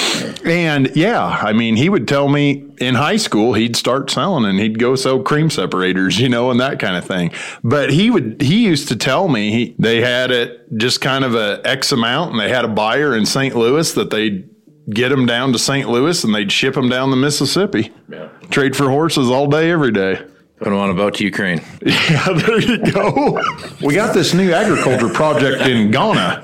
And 0.45 0.95
yeah, 0.95 1.25
I 1.25 1.51
mean, 1.53 1.75
he 1.75 1.89
would 1.89 2.07
tell 2.07 2.29
me 2.29 2.63
in 2.79 2.93
high 2.93 3.15
school 3.15 3.55
he'd 3.55 3.75
start 3.75 4.11
selling 4.11 4.45
and 4.45 4.59
he'd 4.59 4.77
go 4.77 4.95
sell 4.95 5.23
cream 5.23 5.49
separators, 5.49 6.19
you 6.19 6.29
know, 6.29 6.51
and 6.51 6.59
that 6.59 6.77
kind 6.77 6.95
of 6.95 7.05
thing. 7.05 7.31
But 7.63 7.89
he 7.89 8.11
would. 8.11 8.39
He 8.39 8.65
used 8.65 8.87
to 8.89 8.95
tell 8.95 9.27
me 9.27 9.49
he, 9.49 9.75
they 9.79 10.01
had 10.01 10.29
it 10.29 10.77
just 10.77 11.01
kind 11.01 11.25
of 11.25 11.33
a 11.33 11.59
X 11.65 11.91
amount, 11.91 12.31
and 12.31 12.39
they 12.39 12.49
had 12.49 12.65
a 12.65 12.69
buyer 12.69 13.15
in 13.15 13.25
St. 13.25 13.55
Louis 13.55 13.91
that 13.93 14.11
they'd 14.11 14.47
get 14.89 15.09
them 15.09 15.25
down 15.25 15.51
to 15.53 15.59
St. 15.59 15.89
Louis 15.89 16.23
and 16.23 16.33
they'd 16.33 16.51
ship 16.51 16.75
them 16.75 16.89
down 16.89 17.09
the 17.09 17.17
Mississippi. 17.17 17.91
Yeah. 18.09 18.29
Trade 18.49 18.75
for 18.75 18.89
horses 18.89 19.29
all 19.29 19.47
day, 19.47 19.71
every 19.71 19.91
day. 19.91 20.21
Put 20.57 20.65
them 20.65 20.75
on 20.75 20.89
a 20.89 20.93
boat 20.93 21.15
to 21.15 21.23
Ukraine. 21.23 21.61
Yeah, 21.85 22.31
there 22.33 22.59
you 22.61 22.91
go. 22.91 23.41
we 23.81 23.93
got 23.93 24.13
this 24.13 24.33
new 24.33 24.53
agriculture 24.53 25.09
project 25.09 25.61
in 25.67 25.91
Ghana. 25.91 26.39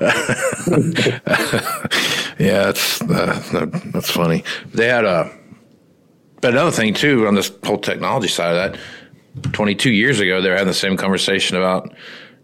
yeah, 2.38 2.64
that's 2.66 3.00
uh, 3.00 3.70
that's 3.86 4.10
funny. 4.10 4.44
They 4.74 4.88
had 4.88 5.04
a, 5.04 5.30
but 6.40 6.52
another 6.52 6.70
thing 6.70 6.94
too 6.94 7.26
on 7.26 7.34
this 7.34 7.50
whole 7.64 7.78
technology 7.78 8.28
side 8.28 8.54
of 8.54 8.72
that. 8.72 9.52
Twenty 9.52 9.74
two 9.74 9.90
years 9.90 10.20
ago, 10.20 10.42
they 10.42 10.50
were 10.50 10.56
having 10.56 10.68
the 10.68 10.74
same 10.74 10.96
conversation 10.96 11.56
about 11.56 11.94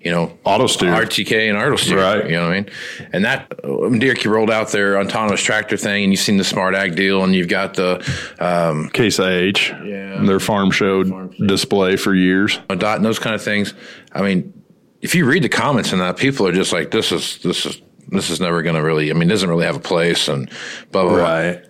you 0.01 0.13
know, 0.13 0.39
auto 0.45 0.67
steer, 0.67 0.93
RTK 0.93 1.49
and 1.49 1.59
auto 1.59 1.77
steer, 1.77 2.01
right? 2.01 2.25
You 2.25 2.37
know 2.37 2.43
what 2.43 2.53
I 2.53 2.61
mean? 2.61 2.71
And 3.13 3.25
that 3.25 3.53
when 3.65 3.99
Dirk 3.99 4.23
you 4.25 4.31
rolled 4.31 4.51
out 4.51 4.71
their 4.71 4.99
autonomous 5.01 5.43
tractor 5.43 5.77
thing, 5.77 6.05
and 6.05 6.13
you've 6.13 6.21
seen 6.21 6.37
the 6.37 6.45
Smart 6.45 6.75
Ag 6.75 6.95
deal, 6.95 7.25
and 7.25 7.35
you've 7.35 7.49
got 7.49 7.75
the 7.75 7.99
um, 8.39 8.91
Case 8.91 9.19
IH, 9.19 9.73
yeah, 9.85 10.23
their 10.25 10.41
farm 10.41 10.71
show 10.71 11.05
farm 11.05 11.35
display 11.47 11.97
for 11.97 12.15
years, 12.15 12.61
a 12.71 12.77
dot 12.77 12.97
and 12.97 13.05
those 13.05 13.19
kind 13.19 13.35
of 13.35 13.43
things. 13.43 13.75
I 14.13 14.23
mean, 14.23 14.53
if 15.01 15.15
you 15.15 15.27
read 15.27 15.43
the 15.43 15.49
comments 15.49 15.93
on 15.93 15.99
that, 15.99 16.17
people 16.17 16.47
are 16.47 16.53
just 16.53 16.73
like, 16.73 16.91
"This 16.93 17.11
is 17.11 17.39
this 17.39 17.67
is 17.67 17.81
this 18.09 18.31
is 18.31 18.41
never 18.41 18.63
going 18.63 18.77
to 18.77 18.83
really. 18.83 19.11
I 19.11 19.15
mean, 19.15 19.29
doesn't 19.29 19.49
really 19.49 19.67
have 19.67 19.77
a 19.77 19.81
place," 19.81 20.29
and 20.29 20.49
blah 20.93 21.05
blah. 21.05 21.17
Right. 21.17 21.53
Blah. 21.61 21.63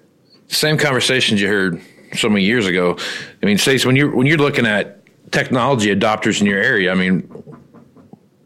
same 0.48 0.76
conversations 0.76 1.40
you 1.40 1.48
heard 1.48 1.80
so 2.14 2.28
many 2.28 2.44
years 2.44 2.66
ago. 2.66 2.96
I 3.42 3.46
mean, 3.46 3.58
Stace, 3.58 3.86
when 3.86 3.96
you're 3.96 4.14
when 4.14 4.26
you're 4.26 4.38
looking 4.38 4.66
at 4.66 5.02
technology 5.32 5.94
adopters 5.94 6.40
in 6.40 6.46
your 6.46 6.58
area, 6.58 6.90
I 6.90 6.94
mean, 6.94 7.30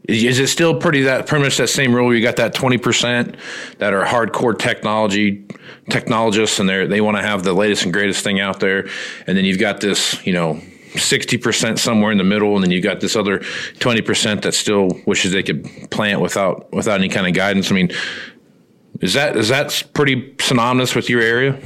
is 0.09 0.41
it 0.41 0.49
still 0.49 0.75
pretty 0.75 1.03
that 1.03 1.27
pretty 1.27 1.45
much 1.45 1.57
that 1.59 1.69
same 1.69 1.95
rule? 1.95 2.15
You 2.15 2.23
got 2.23 2.37
that 2.37 2.55
twenty 2.55 2.79
percent 2.79 3.37
that 3.79 3.95
are 3.95 4.05
hardcore 4.05 4.59
technology 4.59 5.47
technologists, 5.91 6.59
and 6.59 6.69
they 6.69 6.87
they 6.87 7.01
want 7.01 7.17
to 7.19 7.23
have 7.23 7.45
the 7.45 7.53
latest 7.53 7.85
and 7.85 7.93
greatest 7.93 8.25
thing 8.25 8.41
out 8.41 8.61
there, 8.61 8.89
and 9.27 9.37
then 9.37 9.45
you've 9.45 9.61
got 9.61 9.81
this, 9.81 10.25
you 10.27 10.33
know, 10.33 10.61
sixty 10.97 11.39
percent 11.39 11.79
somewhere 11.79 12.11
in 12.11 12.19
the 12.19 12.25
middle, 12.25 12.55
and 12.57 12.65
then 12.65 12.73
you've 12.73 12.83
got 12.83 13.01
this 13.01 13.15
other 13.15 13.43
twenty 13.79 14.03
percent 14.03 14.43
that 14.43 14.55
still 14.55 14.89
wishes 15.07 15.31
they 15.31 15.43
could 15.43 15.65
plant 15.91 16.21
without 16.21 16.73
without 16.73 16.99
any 16.99 17.09
kind 17.09 17.29
of 17.29 17.35
guidance. 17.35 17.71
I 17.71 17.75
mean, 17.75 17.93
is 19.01 19.15
that 19.15 19.37
is 19.37 19.49
that 19.49 19.85
pretty 19.95 20.35
synonymous 20.41 20.97
with 20.97 21.09
your 21.09 21.21
area? 21.21 21.61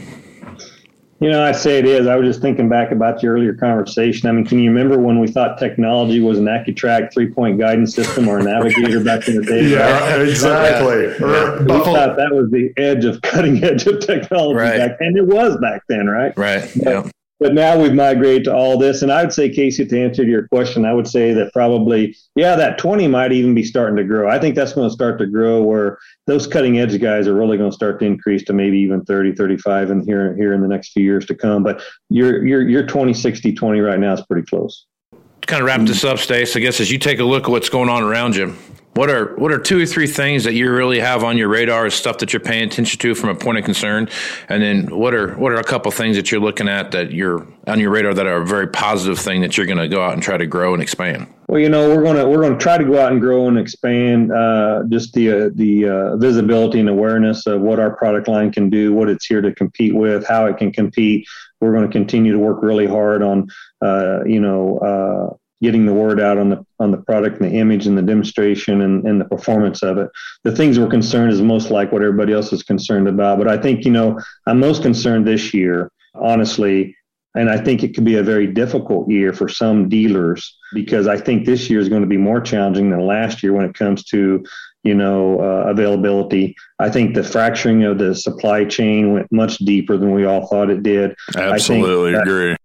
You 1.19 1.31
know, 1.31 1.43
I 1.43 1.53
say 1.53 1.79
it 1.79 1.87
is. 1.87 2.07
I 2.07 2.17
was 2.17 2.29
just 2.29 2.43
thinking 2.43 2.69
back 2.69 2.93
about 2.93 3.21
the 3.21 3.29
earlier 3.29 3.55
conversation. 3.55 4.29
I 4.29 4.33
mean, 4.33 4.45
can 4.45 4.59
you 4.59 4.71
remember 4.71 4.99
when 4.99 5.19
we 5.19 5.29
thought 5.29 5.59
technology 5.59 6.21
was 6.21 6.39
an 6.39 6.45
AccuTrack 6.45 7.13
three 7.13 7.31
point 7.31 7.59
guidance 7.59 7.95
system 7.95 8.29
or 8.29 8.39
a 8.39 8.43
navigator 8.43 9.03
back 9.03 9.27
in 9.27 9.37
the 9.37 9.43
day? 9.43 9.67
Yeah, 9.77 10.17
right? 10.17 10.29
exactly. 10.29 11.07
Yeah. 11.19 11.59
We 11.61 11.85
thought 11.85 12.17
that 12.17 12.31
was 12.33 12.51
the 12.51 12.73
edge 12.77 13.05
of 13.05 13.21
cutting 13.23 13.65
edge 13.65 13.87
of 13.87 14.01
technology 14.01 14.59
right. 14.59 14.77
back 14.77 14.99
then. 14.99 15.17
It 15.17 15.27
was 15.27 15.57
back 15.59 15.83
then, 15.89 16.07
right? 16.07 16.37
Right. 16.37 16.71
Yeah 16.77 17.09
but 17.39 17.53
now 17.53 17.81
we've 17.81 17.95
migrated 17.95 18.45
to 18.45 18.55
all 18.55 18.79
this. 18.79 19.03
And 19.03 19.13
I 19.13 19.23
would 19.23 19.33
say, 19.33 19.51
Casey, 19.51 19.85
to 19.85 20.03
answer 20.03 20.23
your 20.23 20.49
question, 20.49 20.85
I 20.85 20.95
would 20.95 21.07
say 21.07 21.33
that 21.35 21.53
probably, 21.53 22.17
yeah, 22.35 22.57
that 22.57 22.79
20 22.79 23.09
might 23.09 23.33
even 23.33 23.55
be 23.55 23.63
starting 23.63 23.97
to 23.97 24.05
grow. 24.05 24.29
I 24.29 24.39
think 24.39 24.55
that's 24.55 24.73
going 24.73 24.89
to 24.89 24.93
start 24.93 25.19
to 25.19 25.27
grow 25.27 25.63
where 25.63 25.99
those 26.27 26.47
cutting 26.47 26.79
edge 26.79 26.99
guys 27.01 27.29
are 27.29 27.35
really 27.35 27.59
going 27.59 27.71
to 27.71 27.75
start 27.75 28.01
to 28.01 28.07
increase 28.07 28.45
to 28.45 28.53
maybe 28.53 28.79
even 28.79 29.05
30, 29.05 29.35
35 29.35 29.91
and 29.91 30.05
here, 30.05 30.35
here 30.37 30.55
in 30.55 30.63
the 30.63 30.69
next 30.69 30.93
few 30.93 31.05
years 31.05 31.27
to 31.27 31.35
come. 31.35 31.63
But 31.63 31.83
your, 32.09 32.45
your, 32.47 32.67
your 32.67 32.87
20, 32.87 33.13
60, 33.13 33.53
20 33.53 33.81
right 33.81 33.99
now 33.99 34.15
is 34.15 34.23
pretty 34.23 34.47
close. 34.47 34.87
Kind 35.43 35.63
of 35.63 35.67
wrap 35.67 35.83
this 35.83 36.03
up, 36.03 36.19
Stace, 36.19 36.57
I 36.57 36.61
guess 36.61 36.81
as 36.81 36.91
you 36.91 36.99
take 36.99 37.21
a 37.21 37.25
look 37.25 37.45
at 37.45 37.51
what's 37.51 37.69
going 37.69 37.89
on 37.89 38.03
around 38.03 38.35
you, 38.35 38.57
what 38.97 39.11
are 39.11 39.35
what 39.37 39.53
are 39.53 39.59
two 39.59 39.81
or 39.81 39.87
three 39.87 40.07
things 40.07 40.45
that 40.45 40.55
you 40.55 40.73
really 40.73 40.99
have 40.99 41.23
on 41.23 41.37
your 41.37 41.49
radar 41.49 41.87
as 41.87 41.95
stuff 41.95 42.19
that 42.19 42.33
you're 42.33 42.41
paying 42.41 42.65
attention 42.65 42.99
to 42.99 43.15
from 43.15 43.29
a 43.29 43.35
point 43.35 43.59
of 43.59 43.65
concern? 43.65 44.09
And 44.49 44.63
then 44.63 44.97
what 44.97 45.15
are 45.15 45.35
what 45.35 45.53
are 45.53 45.57
a 45.57 45.65
couple 45.65 45.93
things 45.93 46.17
that 46.17 46.33
you're 46.33 46.41
looking 46.41 46.69
at 46.69 46.93
that 46.93 47.13
you're 47.13 47.47
on 47.67 47.79
your 47.79 47.91
radar 47.91 48.15
that 48.15 48.27
are 48.27 48.41
a 48.41 48.47
very 48.47 48.69
positive 48.69 49.19
thing 49.19 49.43
that 49.43 49.57
you're 49.57 49.67
going 49.67 49.79
to 49.79 49.89
go 49.89 50.03
out 50.03 50.15
and 50.15 50.23
try 50.23 50.39
to 50.39 50.47
grow 50.47 50.73
and 50.73 50.83
expand? 50.83 51.27
Well, 51.49 51.61
you 51.61 51.69
know, 51.69 51.95
we're 51.95 52.15
to 52.15 52.27
we're 52.27 52.49
to 52.49 52.57
try 52.57 52.79
to 52.79 52.85
go 52.85 52.99
out 52.99 53.13
and 53.13 53.21
grow 53.21 53.47
and 53.49 53.59
expand 53.59 54.33
uh, 54.33 54.85
just 54.89 55.13
the 55.13 55.31
uh, 55.31 55.51
the 55.55 55.89
uh, 55.89 56.17
visibility 56.17 56.81
and 56.81 56.89
awareness 56.89 57.47
of 57.47 57.61
what 57.61 57.79
our 57.79 57.95
product 57.95 58.29
line 58.29 58.51
can 58.51 58.71
do, 58.71 58.95
what 58.95 59.11
it's 59.11 59.27
here 59.27 59.43
to 59.43 59.55
compete 59.55 59.95
with, 59.95 60.27
how 60.27 60.47
it 60.47 60.57
can 60.57 60.73
compete. 60.73 61.27
We're 61.61 61.73
going 61.73 61.87
to 61.87 61.93
continue 61.93 62.33
to 62.33 62.39
work 62.39 62.63
really 62.63 62.87
hard 62.87 63.23
on, 63.23 63.49
uh, 63.83 64.25
you 64.25 64.41
know 64.41 64.79
uh, 64.79 65.37
getting 65.63 65.87
the 65.87 65.93
word 65.93 66.21
out 66.21 66.39
on 66.39 66.51
the 66.51 66.65
on 66.79 66.91
the 66.91 66.99
product 66.99 67.41
and 67.41 67.51
the 67.51 67.59
image 67.59 67.87
and 67.87 67.97
the 67.97 68.03
demonstration 68.03 68.83
and, 68.83 69.07
and 69.07 69.21
the 69.21 69.25
performance 69.25 69.83
of 69.83 69.99
it. 69.99 70.11
The 70.45 70.55
things 70.55 70.79
we're 70.79 70.89
concerned 70.89 71.33
is 71.33 71.41
most 71.41 71.71
like 71.71 71.93
what 71.93 72.03
everybody 72.03 72.33
else 72.33 72.53
is 72.53 72.63
concerned 72.63 73.09
about. 73.09 73.39
But 73.39 73.49
I 73.49 73.57
think, 73.57 73.85
you 73.85 73.91
know, 73.91 74.21
I'm 74.47 74.61
most 74.61 74.83
concerned 74.83 75.27
this 75.27 75.55
year, 75.55 75.91
honestly, 76.15 76.95
and 77.35 77.49
I 77.51 77.59
think 77.59 77.83
it 77.83 77.95
could 77.95 78.05
be 78.05 78.17
a 78.17 78.23
very 78.23 78.47
difficult 78.47 79.11
year 79.11 79.33
for 79.33 79.49
some 79.49 79.89
dealers 79.89 80.57
because 80.75 81.07
I 81.07 81.19
think 81.19 81.45
this 81.45 81.71
year 81.71 81.81
is 81.81 81.89
going 81.89 82.03
to 82.03 82.09
be 82.09 82.17
more 82.17 82.41
challenging 82.41 82.91
than 82.91 83.07
last 83.07 83.43
year 83.43 83.53
when 83.53 83.67
it 83.67 83.75
comes 83.75 84.05
to 84.05 84.45
you 84.83 84.95
know 84.95 85.41
uh, 85.41 85.71
availability. 85.71 86.55
I 86.79 86.91
think 86.91 87.15
the 87.15 87.25
fracturing 87.25 87.85
of 87.85 87.99
the 87.99 88.15
supply 88.15 88.65
chain 88.65 89.13
went 89.13 89.33
much 89.33 89.59
deeper 89.59 89.97
than 89.97 90.13
we 90.13 90.25
all 90.25 90.47
thought 90.47 90.71
it 90.71 90.83
did. 90.83 91.15
Absolutely 91.35 92.15
agree 92.15 92.57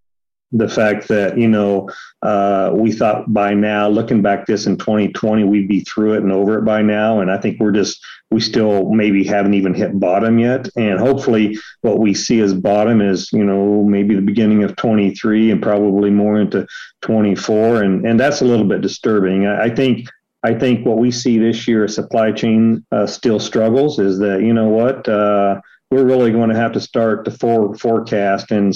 the 0.51 0.67
fact 0.67 1.07
that 1.07 1.37
you 1.37 1.47
know 1.47 1.89
uh, 2.21 2.71
we 2.73 2.91
thought 2.91 3.31
by 3.33 3.53
now 3.53 3.87
looking 3.87 4.21
back 4.21 4.45
this 4.45 4.65
in 4.65 4.77
2020 4.77 5.43
we'd 5.43 5.67
be 5.67 5.81
through 5.81 6.13
it 6.13 6.23
and 6.23 6.31
over 6.31 6.57
it 6.57 6.65
by 6.65 6.81
now. 6.81 7.19
And 7.19 7.31
i 7.31 7.37
think 7.37 7.59
we're 7.59 7.71
just 7.71 8.03
we 8.29 8.39
still 8.39 8.89
maybe 8.91 9.23
haven't 9.23 9.53
even 9.53 9.73
hit 9.73 9.99
bottom 9.99 10.39
yet. 10.39 10.69
And 10.75 10.99
hopefully 10.99 11.57
what 11.81 11.99
we 11.99 12.13
see 12.13 12.39
as 12.39 12.53
bottom 12.53 13.01
is 13.01 13.31
you 13.31 13.43
know 13.43 13.83
maybe 13.83 14.15
the 14.15 14.21
beginning 14.21 14.63
of 14.63 14.75
23 14.75 15.51
and 15.51 15.61
probably 15.61 16.09
more 16.09 16.39
into 16.39 16.67
24 17.01 17.83
and 17.83 18.05
and 18.05 18.19
that's 18.19 18.41
a 18.41 18.45
little 18.45 18.65
bit 18.65 18.81
disturbing. 18.81 19.47
I, 19.47 19.63
I 19.63 19.69
think 19.69 20.07
I 20.43 20.55
think 20.55 20.85
what 20.85 20.97
we 20.97 21.11
see 21.11 21.37
this 21.37 21.67
year, 21.67 21.87
supply 21.87 22.31
chain 22.31 22.83
uh, 22.91 23.05
still 23.05 23.39
struggles, 23.39 23.99
is 23.99 24.17
that 24.19 24.41
you 24.41 24.53
know 24.53 24.69
what 24.69 25.07
uh, 25.07 25.61
we're 25.91 26.05
really 26.05 26.31
going 26.31 26.49
to 26.49 26.55
have 26.55 26.71
to 26.71 26.79
start 26.79 27.25
to 27.25 27.31
for, 27.31 27.75
forecast 27.75 28.49
and 28.51 28.73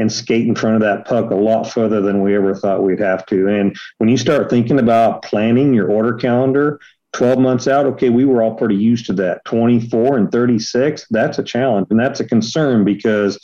and 0.00 0.12
skate 0.12 0.46
in 0.46 0.54
front 0.54 0.76
of 0.76 0.82
that 0.82 1.06
puck 1.06 1.30
a 1.30 1.34
lot 1.34 1.64
further 1.64 2.00
than 2.00 2.22
we 2.22 2.34
ever 2.34 2.54
thought 2.54 2.82
we'd 2.82 3.00
have 3.00 3.24
to. 3.26 3.48
And 3.48 3.76
when 3.98 4.08
you 4.08 4.16
start 4.16 4.50
thinking 4.50 4.78
about 4.78 5.22
planning 5.22 5.74
your 5.74 5.90
order 5.90 6.14
calendar 6.14 6.80
12 7.12 7.38
months 7.38 7.68
out, 7.68 7.86
okay, 7.86 8.08
we 8.08 8.24
were 8.24 8.42
all 8.42 8.54
pretty 8.54 8.76
used 8.76 9.06
to 9.06 9.12
that. 9.14 9.44
24 9.44 10.16
and 10.16 10.32
36, 10.32 11.06
that's 11.10 11.38
a 11.38 11.42
challenge. 11.42 11.88
And 11.90 11.98
that's 11.98 12.20
a 12.20 12.24
concern 12.24 12.84
because, 12.84 13.38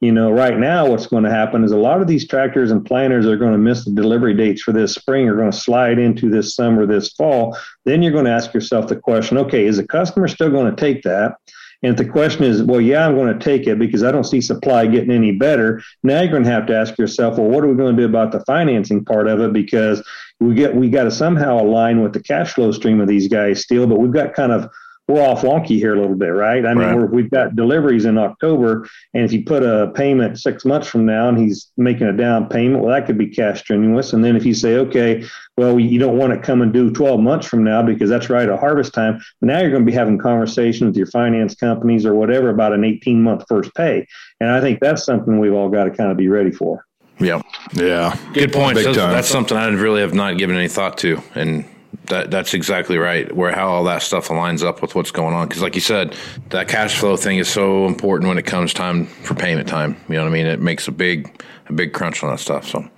you 0.00 0.10
know, 0.10 0.30
right 0.30 0.58
now 0.58 0.88
what's 0.88 1.06
going 1.06 1.24
to 1.24 1.30
happen 1.30 1.62
is 1.62 1.72
a 1.72 1.76
lot 1.76 2.00
of 2.00 2.06
these 2.06 2.26
tractors 2.26 2.70
and 2.70 2.84
planters 2.84 3.26
are 3.26 3.36
going 3.36 3.52
to 3.52 3.58
miss 3.58 3.84
the 3.84 3.90
delivery 3.90 4.34
dates 4.34 4.62
for 4.62 4.72
this 4.72 4.94
spring, 4.94 5.28
are 5.28 5.36
going 5.36 5.50
to 5.50 5.56
slide 5.56 5.98
into 5.98 6.30
this 6.30 6.54
summer, 6.54 6.86
this 6.86 7.12
fall. 7.12 7.56
Then 7.84 8.02
you're 8.02 8.12
going 8.12 8.24
to 8.24 8.32
ask 8.32 8.54
yourself 8.54 8.88
the 8.88 8.96
question, 8.96 9.36
okay, 9.36 9.66
is 9.66 9.76
the 9.76 9.86
customer 9.86 10.28
still 10.28 10.50
going 10.50 10.74
to 10.74 10.80
take 10.80 11.02
that? 11.02 11.34
And 11.82 11.92
if 11.92 11.96
the 11.96 12.10
question 12.10 12.44
is, 12.44 12.62
well, 12.62 12.80
yeah, 12.80 13.06
I'm 13.06 13.14
going 13.14 13.32
to 13.32 13.44
take 13.44 13.66
it 13.66 13.78
because 13.78 14.02
I 14.02 14.12
don't 14.12 14.24
see 14.24 14.40
supply 14.40 14.86
getting 14.86 15.10
any 15.10 15.32
better. 15.32 15.82
Now 16.02 16.20
you're 16.20 16.30
going 16.30 16.44
to 16.44 16.50
have 16.50 16.66
to 16.66 16.76
ask 16.76 16.98
yourself, 16.98 17.38
well, 17.38 17.48
what 17.48 17.64
are 17.64 17.68
we 17.68 17.76
going 17.76 17.96
to 17.96 18.02
do 18.02 18.08
about 18.08 18.32
the 18.32 18.44
financing 18.44 19.04
part 19.04 19.28
of 19.28 19.40
it? 19.40 19.52
Because 19.52 20.06
we 20.40 20.54
get 20.54 20.74
we 20.74 20.90
got 20.90 21.04
to 21.04 21.10
somehow 21.10 21.60
align 21.60 22.02
with 22.02 22.12
the 22.12 22.22
cash 22.22 22.52
flow 22.52 22.72
stream 22.72 23.00
of 23.00 23.08
these 23.08 23.28
guys 23.28 23.62
still, 23.62 23.86
but 23.86 23.98
we've 23.98 24.12
got 24.12 24.34
kind 24.34 24.52
of 24.52 24.70
we're 25.10 25.22
off 25.22 25.42
wonky 25.42 25.76
here 25.76 25.94
a 25.94 26.00
little 26.00 26.16
bit, 26.16 26.28
right? 26.28 26.64
I 26.64 26.74
mean, 26.74 26.88
right. 26.88 27.10
we 27.10 27.22
have 27.22 27.30
got 27.30 27.56
deliveries 27.56 28.04
in 28.04 28.16
October, 28.16 28.88
and 29.12 29.24
if 29.24 29.32
you 29.32 29.44
put 29.44 29.62
a 29.62 29.90
payment 29.94 30.38
six 30.38 30.64
months 30.64 30.88
from 30.88 31.04
now 31.04 31.28
and 31.28 31.38
he's 31.38 31.70
making 31.76 32.06
a 32.06 32.12
down 32.12 32.48
payment, 32.48 32.82
well, 32.82 32.94
that 32.94 33.06
could 33.06 33.18
be 33.18 33.28
cash 33.28 33.60
strenuous. 33.60 34.12
And 34.12 34.24
then 34.24 34.36
if 34.36 34.46
you 34.46 34.54
say, 34.54 34.76
okay, 34.76 35.24
well, 35.56 35.78
you 35.78 35.98
don't 35.98 36.16
want 36.16 36.32
to 36.32 36.38
come 36.38 36.62
and 36.62 36.72
do 36.72 36.90
12 36.90 37.20
months 37.20 37.46
from 37.46 37.64
now 37.64 37.82
because 37.82 38.08
that's 38.08 38.30
right 38.30 38.48
at 38.48 38.58
harvest 38.58 38.94
time. 38.94 39.20
Now 39.42 39.60
you're 39.60 39.70
going 39.70 39.84
to 39.84 39.90
be 39.90 39.96
having 39.96 40.18
conversations 40.18 40.88
with 40.88 40.96
your 40.96 41.06
finance 41.06 41.54
companies 41.54 42.06
or 42.06 42.14
whatever 42.14 42.48
about 42.50 42.72
an 42.72 42.84
18 42.84 43.22
month 43.22 43.44
first 43.48 43.74
pay. 43.74 44.06
And 44.40 44.50
I 44.50 44.60
think 44.60 44.80
that's 44.80 45.04
something 45.04 45.38
we've 45.38 45.52
all 45.52 45.68
got 45.68 45.84
to 45.84 45.90
kind 45.90 46.10
of 46.10 46.16
be 46.16 46.28
ready 46.28 46.50
for. 46.50 46.86
Yeah. 47.18 47.42
Yeah. 47.74 48.16
Good 48.32 48.52
point. 48.52 48.76
That's, 48.76 48.96
that's 48.96 49.28
something 49.28 49.56
I 49.56 49.66
really 49.68 50.00
have 50.00 50.14
not 50.14 50.38
given 50.38 50.56
any 50.56 50.68
thought 50.68 50.96
to. 50.98 51.22
And 51.34 51.66
that 52.04 52.30
that's 52.30 52.54
exactly 52.54 52.98
right. 52.98 53.34
Where 53.34 53.52
how 53.52 53.68
all 53.68 53.84
that 53.84 54.02
stuff 54.02 54.28
aligns 54.28 54.62
up 54.62 54.82
with 54.82 54.94
what's 54.94 55.10
going 55.10 55.34
on. 55.34 55.48
Because, 55.48 55.62
like 55.62 55.74
you 55.74 55.80
said, 55.80 56.16
that 56.50 56.68
cash 56.68 56.96
flow 56.96 57.16
thing 57.16 57.38
is 57.38 57.48
so 57.48 57.86
important 57.86 58.28
when 58.28 58.38
it 58.38 58.46
comes 58.46 58.72
time 58.72 59.06
for 59.06 59.34
payment 59.34 59.68
time. 59.68 59.96
You 60.08 60.16
know 60.16 60.22
what 60.22 60.30
I 60.30 60.32
mean? 60.32 60.46
It 60.46 60.60
makes 60.60 60.88
a 60.88 60.92
big 60.92 61.42
a 61.66 61.72
big 61.72 61.92
crunch 61.92 62.22
on 62.22 62.30
that 62.30 62.40
stuff. 62.40 62.66
So, 62.66 62.88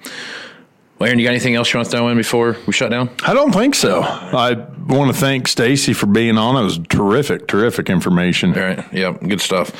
Aaron, 1.04 1.18
you 1.18 1.24
got 1.24 1.30
anything 1.30 1.54
else 1.54 1.72
you 1.72 1.78
want 1.78 1.90
to 1.90 1.96
throw 1.96 2.08
in 2.08 2.16
before 2.16 2.56
we 2.66 2.72
shut 2.72 2.90
down? 2.90 3.10
I 3.24 3.34
don't 3.34 3.52
think 3.52 3.74
so. 3.74 4.02
I 4.02 4.54
want 4.86 5.12
to 5.12 5.18
thank 5.18 5.48
Stacy 5.48 5.92
for 5.92 6.06
being 6.06 6.38
on. 6.38 6.56
It 6.56 6.64
was 6.64 6.78
terrific, 6.88 7.48
terrific 7.48 7.90
information. 7.90 8.56
All 8.56 8.62
right. 8.62 8.92
Yeah, 8.92 9.12
good 9.12 9.40
stuff. 9.40 9.74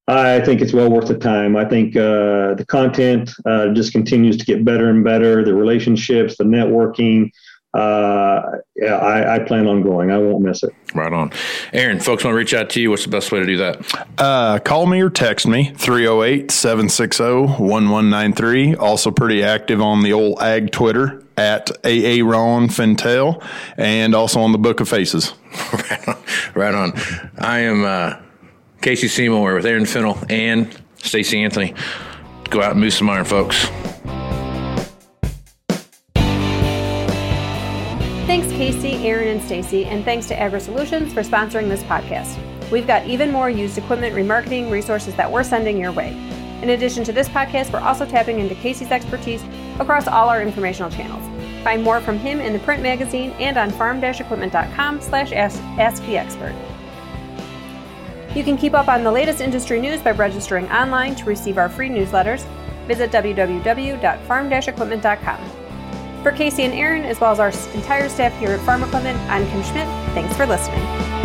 I 0.10 0.42
think 0.42 0.60
it's 0.60 0.74
well 0.74 0.90
worth 0.90 1.08
the 1.08 1.18
time. 1.18 1.56
I 1.56 1.64
think 1.64 1.96
uh, 1.96 2.54
the 2.56 2.66
content 2.68 3.32
uh, 3.46 3.70
just 3.70 3.94
continues 3.94 4.36
to 4.36 4.46
get 4.46 4.66
better 4.66 4.90
and 4.90 5.06
better. 5.06 5.46
The 5.46 5.54
relationships, 5.54 6.36
the 6.36 6.44
networking. 6.44 7.32
Uh, 7.78 8.58
yeah, 8.76 8.96
I, 8.96 9.36
I, 9.36 9.40
plan 9.40 9.68
on 9.68 9.84
going. 9.84 10.10
I 10.10 10.18
won't 10.18 10.42
miss 10.44 10.64
it. 10.64 10.74
Right 10.96 11.14
on. 11.14 11.32
Aaron, 11.74 12.00
folks 12.00 12.24
want 12.24 12.34
to 12.34 12.38
reach 12.38 12.56
out 12.56 12.72
to 12.72 12.82
you. 12.82 12.90
What's 12.90 13.04
the 13.04 13.12
best 13.12 13.32
way 13.32 13.40
to 13.40 13.46
do 13.46 13.58
that? 13.58 14.08
Uh, 14.18 14.58
call 14.58 14.88
me 14.88 15.00
or 15.00 15.12
text 15.12 15.46
me 15.46 15.72
308 15.76 16.50
760 16.50 17.24
1193. 17.24 18.76
Also, 18.76 19.12
pretty 19.12 19.44
active 19.44 19.80
on 19.80 20.02
the 20.02 20.12
old 20.12 20.42
ag 20.42 20.72
Twitter 20.72 21.24
at 21.38 21.70
AA 21.86 22.24
Ron 22.24 22.68
Fintel 22.68 23.44
and 23.78 24.16
also 24.16 24.40
on 24.40 24.54
the 24.54 24.58
Book 24.58 24.80
of 24.80 24.90
Faces. 24.90 25.34
right 25.74 26.08
on. 26.08 26.18
Right 26.56 26.74
on. 26.74 26.94
I 27.38 27.60
am. 27.60 27.86
Uh, 27.86 28.16
Casey 28.82 29.08
Seymour 29.08 29.56
with 29.56 29.66
Aaron 29.66 29.86
Fintel 29.86 30.18
and 30.30 30.76
Stacy 30.98 31.44
Anthony. 31.44 31.74
Go 32.50 32.62
out 32.62 32.72
and 32.72 32.80
move 32.80 32.94
some 32.94 33.10
iron, 33.10 33.26
folks. 33.26 33.70
Casey, 38.58 39.08
Aaron, 39.08 39.28
and 39.28 39.42
Stacy, 39.44 39.86
and 39.86 40.04
thanks 40.04 40.26
to 40.26 40.40
Agri 40.40 40.60
Solutions 40.60 41.14
for 41.14 41.22
sponsoring 41.22 41.70
this 41.70 41.84
podcast. 41.84 42.40
We've 42.72 42.88
got 42.88 43.06
even 43.06 43.32
more 43.32 43.52
used 43.52 43.78
equipment 43.78 44.16
remarketing 44.16 44.72
resources 44.72 45.14
that 45.14 45.32
we're 45.32 45.44
sending 45.44 45.78
your 45.78 45.92
way. 45.92 46.10
In 46.64 46.72
addition 46.72 47.04
to 47.04 47.14
this 47.14 47.30
podcast, 47.30 47.72
we're 47.72 47.82
also 47.82 48.04
tapping 48.04 48.40
into 48.40 48.56
Casey's 48.56 48.90
expertise 48.90 49.44
across 49.80 50.08
all 50.08 50.28
our 50.28 50.42
informational 50.42 50.90
channels. 50.90 51.24
Find 51.64 51.84
more 51.84 52.02
from 52.02 52.18
him 52.18 52.40
in 52.40 52.52
the 52.52 52.58
print 52.58 52.82
magazine 52.82 53.30
and 53.34 53.58
on 53.58 53.70
farm-equipment.com 53.70 55.02
slash 55.02 55.32
ask 55.34 56.04
the 56.08 56.18
expert. 56.18 56.56
You 58.36 58.44
can 58.44 58.58
keep 58.58 58.74
up 58.74 58.88
on 58.88 59.04
the 59.04 59.12
latest 59.12 59.40
industry 59.40 59.80
news 59.80 60.02
by 60.02 60.14
registering 60.14 60.68
online 60.72 61.14
to 61.18 61.26
receive 61.26 61.60
our 61.60 61.70
free 61.70 61.90
newsletters. 61.90 62.44
Visit 62.88 63.12
www.farm-equipment.com. 63.12 65.67
For 66.28 66.34
Casey 66.34 66.64
and 66.64 66.74
Aaron, 66.74 67.06
as 67.06 67.22
well 67.22 67.32
as 67.32 67.40
our 67.40 67.54
entire 67.74 68.10
staff 68.10 68.38
here 68.38 68.50
at 68.50 68.60
Equipment, 68.60 69.18
I'm 69.30 69.48
Kim 69.48 69.64
Schmidt. 69.64 69.88
Thanks 70.14 70.36
for 70.36 70.46
listening. 70.46 71.17